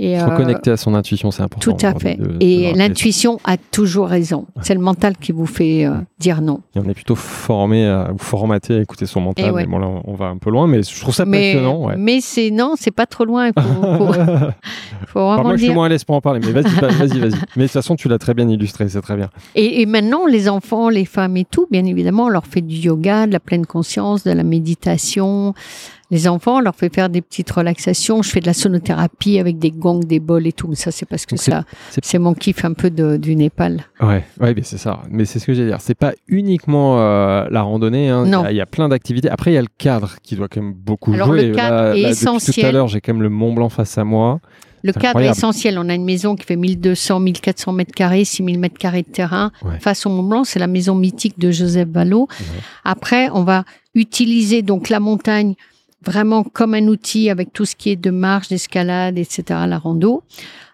[0.00, 1.74] Et Se euh, reconnecter à son intuition, c'est important.
[1.76, 2.14] tout à fait.
[2.14, 4.46] de- Et l'intuition a toujours raison.
[4.62, 6.60] C'est le mental qui vous fait euh, dire non.
[6.76, 9.50] Et on est plutôt formé à, ou formaté à écouter son mental.
[9.50, 9.62] Ouais.
[9.64, 11.84] Mais bon, là, on va un peu loin, mais je trouve ça Mais, passionnant.
[11.84, 11.94] Ouais.
[11.98, 13.50] mais c'est non, c'est pas trop loin.
[13.52, 14.14] Faut, faut-
[15.14, 17.30] Enfin, moi, je suis moins à l'aise pour en parler, mais vas-y, vas- vas-y, vas-y.
[17.56, 19.30] Mais de toute façon, tu l'as très bien illustré, c'est très bien.
[19.56, 22.76] Et, et maintenant, les enfants, les femmes et tout, bien évidemment, on leur fait du
[22.76, 25.54] yoga, de la pleine conscience, de la méditation.
[26.10, 28.22] Les enfants, on leur fait faire des petites relaxations.
[28.22, 30.66] Je fais de la sonothérapie avec des gongs, des bols et tout.
[30.66, 31.64] Mais ça, c'est parce que ça,
[32.02, 33.82] c'est- mon kiff un peu de- du Népal.
[34.00, 35.02] Ouais, ouais, mais c'est ça.
[35.10, 35.80] Mais c'est ce que j'allais dire.
[35.82, 38.08] C'est pas uniquement euh, la randonnée.
[38.08, 38.24] hein.
[38.24, 38.46] Non.
[38.48, 39.28] Il y a- plein d'activités.
[39.28, 41.48] Après, il y a le cadre qui doit quand même beaucoup Alors, jouer.
[41.48, 42.72] le cadre Là- est là, Depuis tout à essentiel.
[42.74, 44.40] l'heure, j'ai quand même le Mont Blanc face à moi.
[44.84, 45.34] Le cadre incroyable.
[45.34, 45.78] est essentiel.
[45.78, 49.50] On a une maison qui fait 1200, 1400 mètres carrés, 6000 mètres carrés de terrain.
[49.64, 49.78] Ouais.
[49.80, 52.28] Face au Mont Blanc, c'est la maison mythique de Joseph Vallot.
[52.84, 55.54] Après, on va utiliser donc la montagne
[56.04, 60.22] vraiment comme un outil avec tout ce qui est de marche, d'escalade, etc., la rando.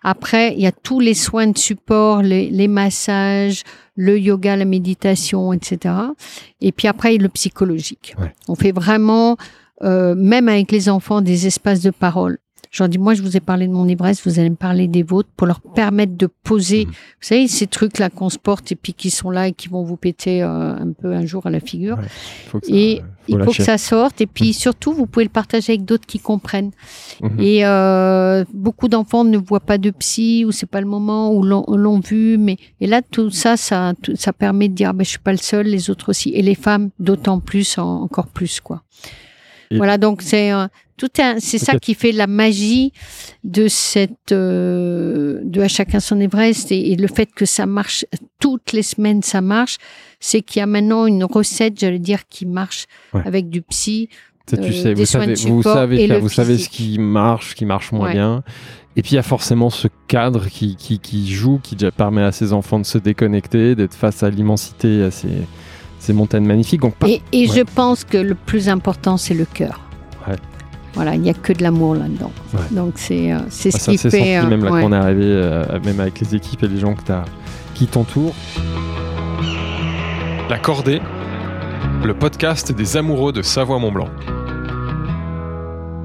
[0.03, 3.62] Après, il y a tous les soins de support, les, les massages,
[3.97, 5.95] le yoga, la méditation, etc.
[6.61, 8.14] Et puis après, le psychologique.
[8.20, 8.33] Ouais.
[8.49, 9.37] On fait vraiment,
[9.83, 12.39] euh, même avec les enfants, des espaces de parole.
[12.75, 14.89] Je leur dis, moi, je vous ai parlé de mon Everest, vous allez me parler
[14.89, 16.91] des vôtres pour leur permettre de poser, Mhm.
[16.91, 19.85] vous savez, ces trucs-là qu'on se porte et puis qui sont là et qui vont
[19.85, 21.99] vous péter euh, un peu un jour à la figure.
[21.99, 22.05] Ouais.
[22.49, 23.59] Faut que ça- Et faut Il faut lâcher.
[23.59, 26.72] que ça sorte et puis surtout, vous pouvez le partager avec d'autres qui comprennent.
[27.22, 27.39] Mhm.
[27.41, 31.45] Et euh, beaucoup d'enfants ne voient pas de psy ou c'est pas le moment ou
[31.45, 35.05] l'ont vu, mais et là tout ça, ça, tout- ça permet de dire, ah ben,
[35.05, 38.27] je suis pas le seul, les autres aussi, et les femmes d'autant plus, en- encore
[38.27, 38.83] plus quoi.
[39.71, 42.93] Et- Voilà, donc c'est euh, tout un, c'est ça qui fait la magie
[43.43, 48.05] de cette, euh, de à chacun son Everest et, et le fait que ça marche
[48.41, 49.79] toutes les semaines, ça marche,
[50.21, 53.23] c'est qu'il y a maintenant une recette, j'allais dire, qui marche Ouais.
[53.25, 54.09] avec du psy.
[54.49, 57.51] Ça, tu euh, sais, des vous savez, vous savez faire, vous savez ce qui marche,
[57.51, 58.12] ce qui marche moins Ouais.
[58.12, 58.43] bien.
[58.97, 62.23] Et puis il y a forcément ce cadre qui, qui, qui joue, qui déjà permet
[62.23, 65.27] à ces enfants de se déconnecter, d'être face à l'immensité, à ces,
[66.05, 66.81] ces montagnes magnifiques.
[66.81, 67.57] Donc, par- Et, et Ouais.
[67.57, 69.81] je pense que le plus important, c'est le cœur.
[70.29, 70.37] Ouais.
[70.95, 72.31] Voilà, il n'y a que de l'amour là-dedans.
[72.53, 72.61] Ouais.
[72.71, 74.11] Donc c'est euh, c'est Ah, ce ça qui fait.
[74.11, 74.83] senti euh, même là ouais.
[74.83, 77.25] qu'on est arrivé, euh, même avec les équipes et les gens que t'as-
[77.75, 78.35] qui t'entourent.
[80.49, 81.01] La Cordée,
[82.05, 84.09] le podcast des amoureux de Savoie-Mont-Blanc.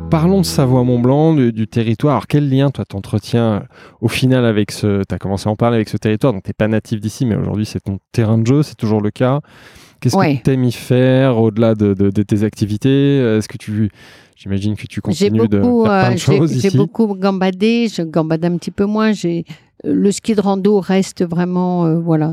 [0.10, 2.14] Parlons de Savoie-Mont-Blanc, du, du territoire.
[2.16, 3.60] Alors, quel lien, toi, t'entretiens euh,
[4.02, 5.04] au final avec ce.
[5.08, 7.36] Tu as commencé à en parler avec ce territoire, donc tu pas natif d'ici, mais
[7.36, 9.42] aujourd'hui, c'est ton terrain de jeu, c'est toujours le cas.
[10.00, 10.38] Qu'est-ce Ouais.
[10.38, 13.18] que tu aimes y faire au-delà de, de- de tes activités?
[13.20, 13.90] Est-ce que tu.
[14.36, 16.78] J'imagine que tu J'ai continues de beaucoup, faire plein euh, de j'ai- choses j'ai ici.
[16.78, 17.88] beaucoup gambadé.
[17.94, 19.12] Je gambade un petit peu moins.
[19.12, 19.44] J'ai
[19.86, 22.32] euh, le ski de rando reste vraiment, euh, voilà,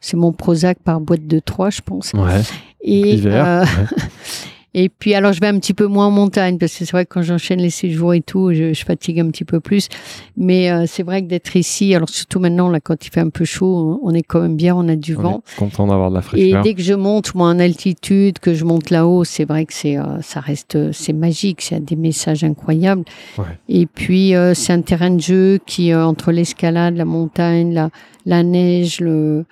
[0.00, 2.12] c'est mon Prozac par boîte de trois, je pense.
[2.14, 2.42] Ouais,
[2.82, 3.66] Et euh, ouais.
[4.78, 7.06] Et puis, alors, je vais un petit peu moins en montagne parce que c'est vrai
[7.06, 9.88] que quand j'enchaîne les séjours et tout, je, je fatigue un petit peu plus.
[10.36, 13.30] Mais euh, c'est vrai que d'être ici, alors surtout maintenant, là, quand il fait un
[13.30, 15.42] peu chaud, on est quand même bien, on a du On vent.
[15.56, 16.62] content d'avoir de la Et fraîcheur.
[16.62, 19.96] dès que je monte, moi, en altitude, que je monte là-haut, c'est vrai que c'est,
[19.96, 23.04] euh, ça reste, euh, c'est magique, c'est des messages incroyables.
[23.38, 23.44] Ouais.
[23.70, 27.88] Et puis, euh, c'est un terrain de jeu qui, euh, entre l'escalade, la montagne, la,
[28.26, 29.46] la neige, le,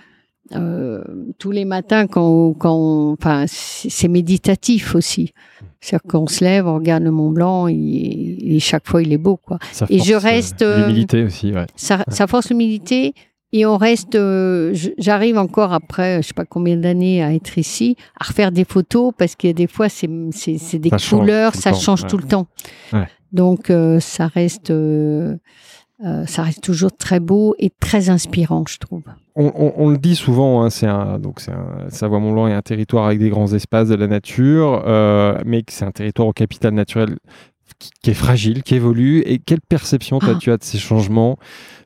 [0.52, 1.02] Euh,
[1.38, 5.32] tous les matins, quand, quand enfin, c'est méditatif aussi.
[5.80, 9.18] C'est-à-dire qu'on se lève, on regarde le Mont Blanc et, et chaque fois il est
[9.18, 9.58] beau, quoi.
[9.72, 11.66] Ça Et je force, euh, reste, euh, L'humilité aussi, ouais.
[11.76, 13.14] Ça, ça force l'humilité
[13.52, 14.16] et on reste.
[14.16, 18.64] euh, J'arrive encore après, je sais pas combien d'années à être ici, à refaire des
[18.64, 22.08] photos parce qu'il y a des fois c'est des Ça couleurs, ça temps, change ouais.
[22.08, 22.46] tout le temps.
[22.92, 23.08] Ouais.
[23.32, 24.70] Donc euh, ça reste.
[26.02, 29.02] Euh, ça reste toujours très beau et très inspirant, je trouve.
[29.36, 31.20] On, le dit souvent, hein, c'est un,
[31.88, 35.90] Savoie-Mont-Blanc est un territoire avec des grands espaces de la nature, euh, mais c'est un
[35.90, 37.16] territoire au capital naturel
[37.84, 39.20] qui, qui est fragile, qui évolue.
[39.26, 40.38] Et quelle perception toi, Ah.
[40.40, 41.38] tu as de ces changements?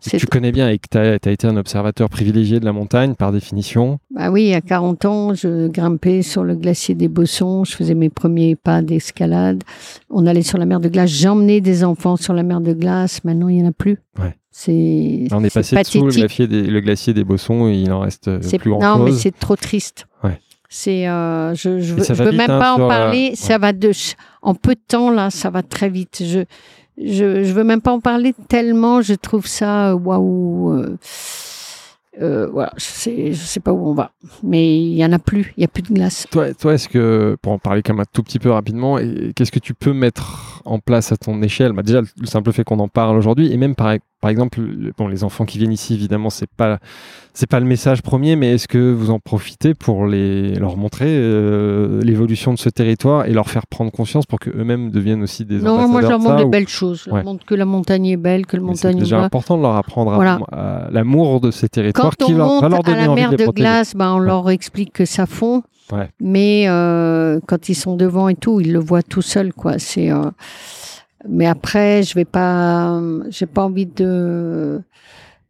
[0.05, 3.15] Que Tu connais bien et que tu as, été un observateur privilégié de la montagne
[3.15, 3.99] par définition.
[4.15, 8.09] Bah oui, à 40 ans, je grimpais sur le glacier des Bossons, je faisais mes
[8.09, 9.65] premiers pas d'escalade.
[10.11, 13.25] On allait sur la mer de glace, j'emmenais des enfants sur la mer de glace.
[13.25, 13.99] Maintenant, il n'y en a plus.
[14.19, 14.37] Ouais.
[14.51, 16.03] C'est on est passé le pathétique.
[16.03, 19.13] glacier, des, le glacier des Bossons et il en reste euh, plus grand non, mais
[19.13, 20.08] c'est trop triste.
[20.69, 22.89] C'est, euh, je, je veux, ça je va veux vite, même hein, pas en euh,
[22.89, 23.33] parler.
[23.35, 23.91] Ça va de,
[24.43, 26.23] en peu de temps là, ça va très vite.
[26.25, 26.41] Je,
[27.03, 29.01] je, je veux même pas en parler tellement.
[29.01, 30.85] Je trouve ça euh, waouh.
[32.21, 34.11] euh, voilà, je sais, je sais pas où on va,
[34.43, 35.55] mais il y en a plus.
[35.57, 36.27] Il y a plus de glace.
[36.31, 38.99] Toi, toi est-ce que, pour en parler quand même un tout petit peu rapidement,
[39.35, 41.73] qu'est-ce que tu peux mettre en place à ton échelle?
[41.73, 44.93] Bah, Déjà, le simple fait qu'on en parle aujourd'hui, et même par, par exemple, le-
[44.97, 46.79] bon, les enfants qui viennent ici, évidemment, c'est pas,
[47.35, 51.07] c'est pas le message premier, mais est-ce que vous en profitez pour les, leur montrer
[51.09, 55.59] euh, l'évolution de ce territoire et leur faire prendre conscience pour qu'eux-mêmes deviennent aussi des
[55.61, 57.03] Non, ambassadeurs moi je leur montre ça, de ou- belles choses.
[57.05, 57.23] Je leur Ouais.
[57.25, 59.25] montre que la montagne est belle, que le C'est montagne est déjà belle.
[59.27, 60.41] important de leur apprendre à- Voilà.
[60.51, 63.31] à l'amour de ces territoires Quand qui on leur, monte va leur à la mer
[63.31, 65.63] de de glace, ben, on leur explique que ça fond.
[65.93, 66.11] Ouais.
[66.21, 69.79] Mais euh, quand ils sont devant et tout, ils le voient tout seuls, quoi.
[69.79, 70.11] C'est.
[70.11, 70.31] euh,
[71.27, 73.01] Mais après, je vais pas.
[73.31, 74.81] J'ai pas envie de.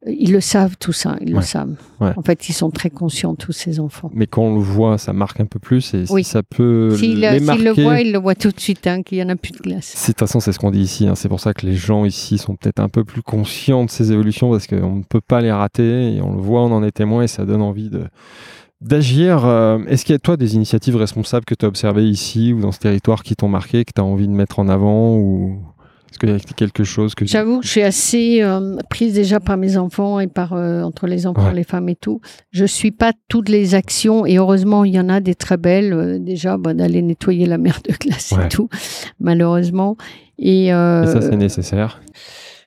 [0.06, 1.16] Ils le savent tout ça.
[1.20, 1.40] Ils Ouais.
[1.40, 1.74] le savent.
[2.00, 2.12] Ouais.
[2.16, 4.10] En fait, ils sont très conscients tous ces enfants.
[4.14, 6.22] Mais quand on le voit, ça marque un peu plus, et Oui.
[6.22, 7.62] si ça peut S'ils les marquer...
[7.64, 9.58] le voient, ils le voient tout de suite, hein, qu'il y en a plus de
[9.58, 9.92] glace.
[9.96, 11.08] C'est- De toute façon, c'est ce qu'on dit ici.
[11.08, 11.16] hein.
[11.16, 14.12] C'est pour ça que les gens ici sont peut-être un peu plus conscients de ces
[14.12, 16.92] évolutions parce qu'on ne peut pas les rater et on le voit, on en est
[16.92, 18.04] témoin et ça donne envie de
[18.80, 19.44] d'agir.
[19.44, 22.60] Euh, Est-ce qu'il y a toi des initiatives responsables que tu as observées ici ou
[22.60, 25.58] dans ce territoire qui t'ont marqué, que tu as envie de mettre en avant ou
[26.10, 29.40] est-ce qu'il y a quelque chose que J'avoue que je suis assez euh, prise déjà
[29.40, 31.54] par mes enfants et par euh, entre les enfants, Ouais.
[31.54, 32.22] les femmes et tout.
[32.50, 35.92] Je suis pas toutes les actions et heureusement il y en a des très belles.
[35.92, 38.46] euh, déjà bah, d'aller nettoyer la mer de glace Ouais.
[38.46, 38.70] et tout,
[39.20, 39.96] malheureusement.
[40.38, 42.00] Et, Et ça, c'est nécessaire.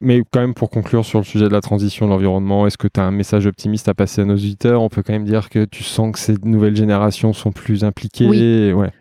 [0.01, 2.87] Mais quand même, pour conclure sur le sujet de la transition de l'environnement, est-ce que
[2.87, 4.81] tu as un message optimiste à passer à nos auditeurs?
[4.81, 8.27] On peut quand même dire que tu sens que ces nouvelles générations sont plus impliquées.
[8.27, 8.73] Oui.
[8.73, 8.91] Ouais.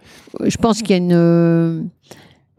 [0.48, 1.12] je pense qu'il y a une.
[1.12, 1.82] euh,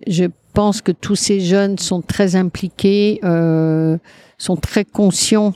[0.07, 3.97] je pense que tous ces jeunes sont très impliqués, euh,
[4.37, 5.53] sont très conscients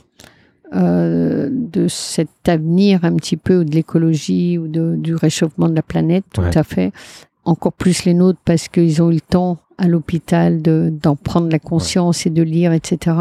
[0.74, 5.74] euh, de cet avenir un petit peu, ou de l'écologie, ou de, du réchauffement de
[5.74, 6.56] la planète, tout Ouais.
[6.56, 6.92] à fait.
[7.46, 11.48] Encore plus les nôtres parce qu'ils ont eu le temps à l'hôpital de- d'en prendre
[11.50, 13.16] la conscience et de lire, etc.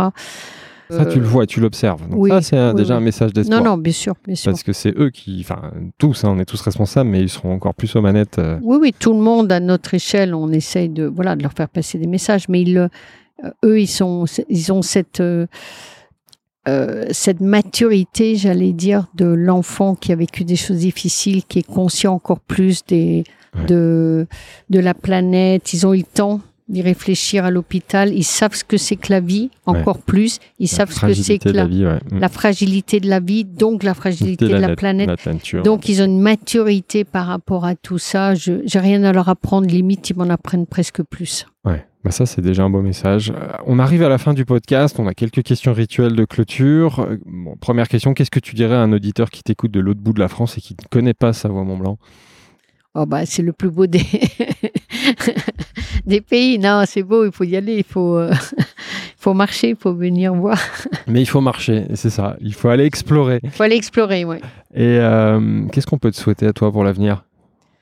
[0.89, 2.01] Ça, tu le Euh, vois, tu l'observes.
[2.09, 2.97] Donc oui, ça, c'est oui, déjà oui.
[3.01, 3.63] un message d'espoir.
[3.63, 4.51] Non, non, bien sûr, bien sûr.
[4.51, 7.53] Parce que c'est eux qui, enfin, tous, hein, on est tous responsables, mais ils seront
[7.53, 8.37] encore plus aux manettes.
[8.37, 11.53] euh, Oui, oui, tout le monde à notre échelle, on essaye de, voilà, de leur
[11.53, 15.47] faire passer des messages, mais ils, euh, eux, ils, sont, ils ont cette, euh,
[17.11, 22.13] cette maturité, j'allais dire, de l'enfant qui a vécu des choses difficiles, qui est conscient
[22.13, 23.23] encore plus des,
[23.55, 23.65] Ouais.
[23.65, 24.27] de,
[24.69, 25.73] de la planète.
[25.73, 28.11] Ils ont eu le temps d'y réfléchir à l'hôpital.
[28.11, 29.77] Ils savent ce que c'est que la vie, Ouais.
[29.79, 30.39] encore plus.
[30.57, 31.99] Ils la savent ce que c'est que la, la vie, ouais.
[32.11, 32.19] Mm.
[32.19, 35.09] la fragilité de la vie, donc la fragilité de la, planète.
[35.63, 38.33] Donc, ils ont une maturité par rapport à tout ça.
[38.33, 39.67] Je n'ai rien à leur apprendre.
[39.67, 41.45] Limite, ils m'en apprennent presque plus.
[41.65, 43.31] Ouais, bah ça c'est déjà un beau message.
[43.35, 46.99] Euh, on arrive à la fin du podcast, on a quelques questions rituelles de clôture.
[46.99, 49.99] Euh, bon, première question, qu'est-ce que tu dirais à un auditeur qui t'écoute de l'autre
[50.01, 51.97] bout de la France et qui ne connaît pas Savoie-Mont-Blanc
[52.95, 53.99] Oh, bah, c'est le plus beau des,
[56.05, 56.59] des pays.
[56.59, 57.77] Non, c'est beau, il faut y aller.
[57.77, 58.31] Il faut, euh,
[59.17, 60.57] faut marcher, il faut venir voir.
[61.07, 63.39] Mais il faut marcher, c'est ça, il faut aller explorer.
[63.43, 64.39] Il faut aller explorer, ouais.
[64.73, 67.25] Et euh, qu'est-ce qu'on peut te souhaiter à toi pour l'avenir?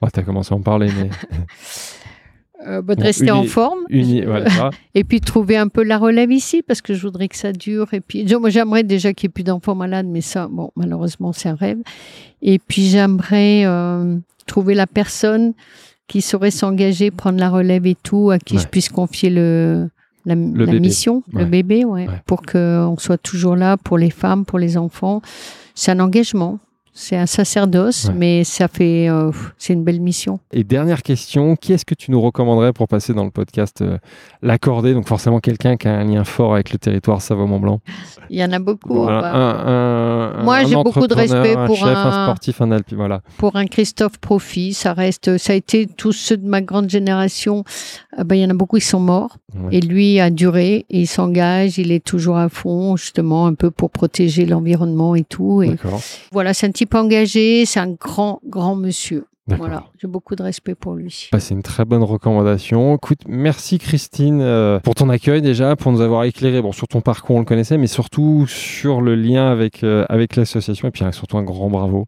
[0.01, 1.09] Oh, Tu as commencé à en parler, mais
[2.65, 3.79] Euh, bah, de Bon, rester uni- en forme.
[3.89, 4.69] uni, voilà.
[4.95, 7.93] Et puis trouver un peu la relève ici, parce que je voudrais que ça dure.
[7.93, 11.33] Et puis, moi, j'aimerais déjà qu'il n'y ait plus d'enfants malades, mais ça, bon, malheureusement,
[11.33, 11.79] c'est un rêve.
[12.41, 14.15] Et puis, j'aimerais euh,
[14.45, 15.53] trouver la personne
[16.07, 18.61] qui saurait s'engager, prendre la relève et tout, à qui Ouais.
[18.61, 19.89] je puisse confier le,
[20.25, 21.43] la, mission, Ouais.
[21.43, 22.21] le bébé, ouais, Ouais.
[22.25, 25.21] pour qu'on soit toujours là pour les femmes, pour les enfants.
[25.75, 26.59] C'est un engagement.
[26.95, 28.13] C'est un sacerdoce, Ouais.
[28.15, 30.39] mais ça fait, euh, c'est une belle mission.
[30.51, 33.97] Et dernière question, qui est-ce que tu nous recommanderais pour passer dans le podcast euh,
[34.43, 34.93] L'accordé?
[34.93, 37.79] Donc forcément quelqu'un qui a un lien fort avec le territoire Savoie-Mont-Blanc.
[38.29, 38.93] Il y en a beaucoup.
[38.93, 42.71] Voilà, bah, un- un- Moi, j'ai beaucoup de respect un pour chef, un sportif, un
[42.71, 43.21] alpi, voilà.
[43.37, 47.63] pour un Christophe Profit, ça reste, ça a été tous ceux de ma grande génération.
[48.17, 49.37] euh, ben, il y en a beaucoup qui sont morts.
[49.55, 49.77] Ouais.
[49.77, 53.71] Et lui a duré, et il s'engage, il est toujours à fond, justement, un peu
[53.71, 55.61] pour protéger l'environnement et tout.
[55.61, 55.75] Et
[56.31, 59.25] voilà, c'est un type engagé, c'est un grand, grand monsieur.
[59.47, 61.27] Voilà, j'ai beaucoup de respect pour lui.
[61.31, 62.95] Bah, c'est une très bonne recommandation.
[62.95, 67.01] Écoute, merci Christine euh, pour ton accueil déjà, pour nous avoir éclairé bon, sur ton
[67.01, 70.87] parcours, on le connaissait, mais surtout sur le lien avec, euh, avec l'association.
[70.87, 72.07] Et puis euh, surtout un grand bravo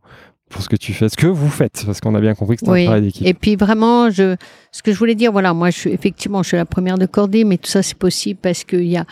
[0.49, 2.61] pour ce que tu fais, ce que vous faites, parce qu'on a bien compris que
[2.65, 3.27] c'est un travail d'équipe.
[3.27, 4.37] Et puis vraiment, je,
[4.71, 7.05] ce que je voulais dire, voilà, moi, je suis effectivement, je suis la première de
[7.05, 9.05] cordée, mais tout ça, c'est possible parce qu'il y a,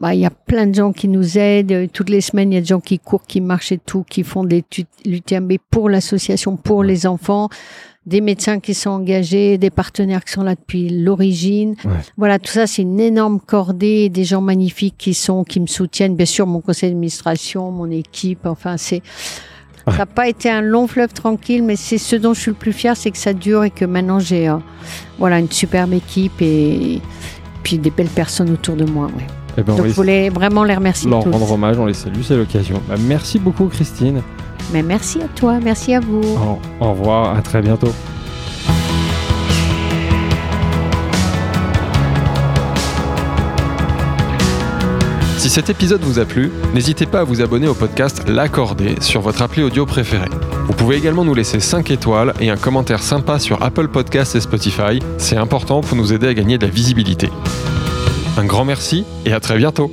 [0.00, 1.72] bah, il y a plein de gens qui nous aident.
[1.72, 4.04] Euh, Toutes les semaines, il y a des gens qui courent, qui marchent et tout,
[4.08, 4.64] qui font des
[5.04, 7.50] l'UTMB pour l'association, pour les enfants,
[8.06, 11.76] des médecins qui sont engagés, des partenaires qui sont là depuis l'origine.
[11.84, 11.92] Ouais.
[12.16, 16.16] Voilà, tout ça, c'est une énorme cordée, des gens magnifiques qui sont, qui me soutiennent.
[16.16, 19.02] Bien sûr, mon conseil d'administration, mon équipe, enfin, c'est,
[19.86, 22.56] ça n'a pas été un long fleuve tranquille, mais c'est ce dont je suis le
[22.56, 24.56] plus fier, c'est que ça dure et que maintenant j'ai euh,
[25.18, 27.00] voilà, une superbe équipe et
[27.62, 29.06] puis des belles personnes autour de moi.
[29.06, 29.26] ouais.
[29.58, 31.30] Eh ben, on Donc je voulais vraiment les remercier leur tous.
[31.30, 32.80] rendre hommage, on les salue, c'est l'occasion.
[32.88, 34.22] Bah, merci beaucoup Christine.
[34.72, 36.20] Mais merci à toi, merci à vous.
[36.22, 37.92] Au, au revoir, à très bientôt.
[45.40, 49.22] Si cet épisode vous a plu, n'hésitez pas à vous abonner au podcast L'Accordé sur
[49.22, 50.28] votre appli audio préférée.
[50.66, 54.40] Vous pouvez également nous laisser 5 étoiles et un commentaire sympa sur Apple Podcasts et
[54.42, 54.98] Spotify.
[55.16, 57.30] C'est important pour nous aider à gagner de la visibilité.
[58.36, 59.90] Un grand merci et à très bientôt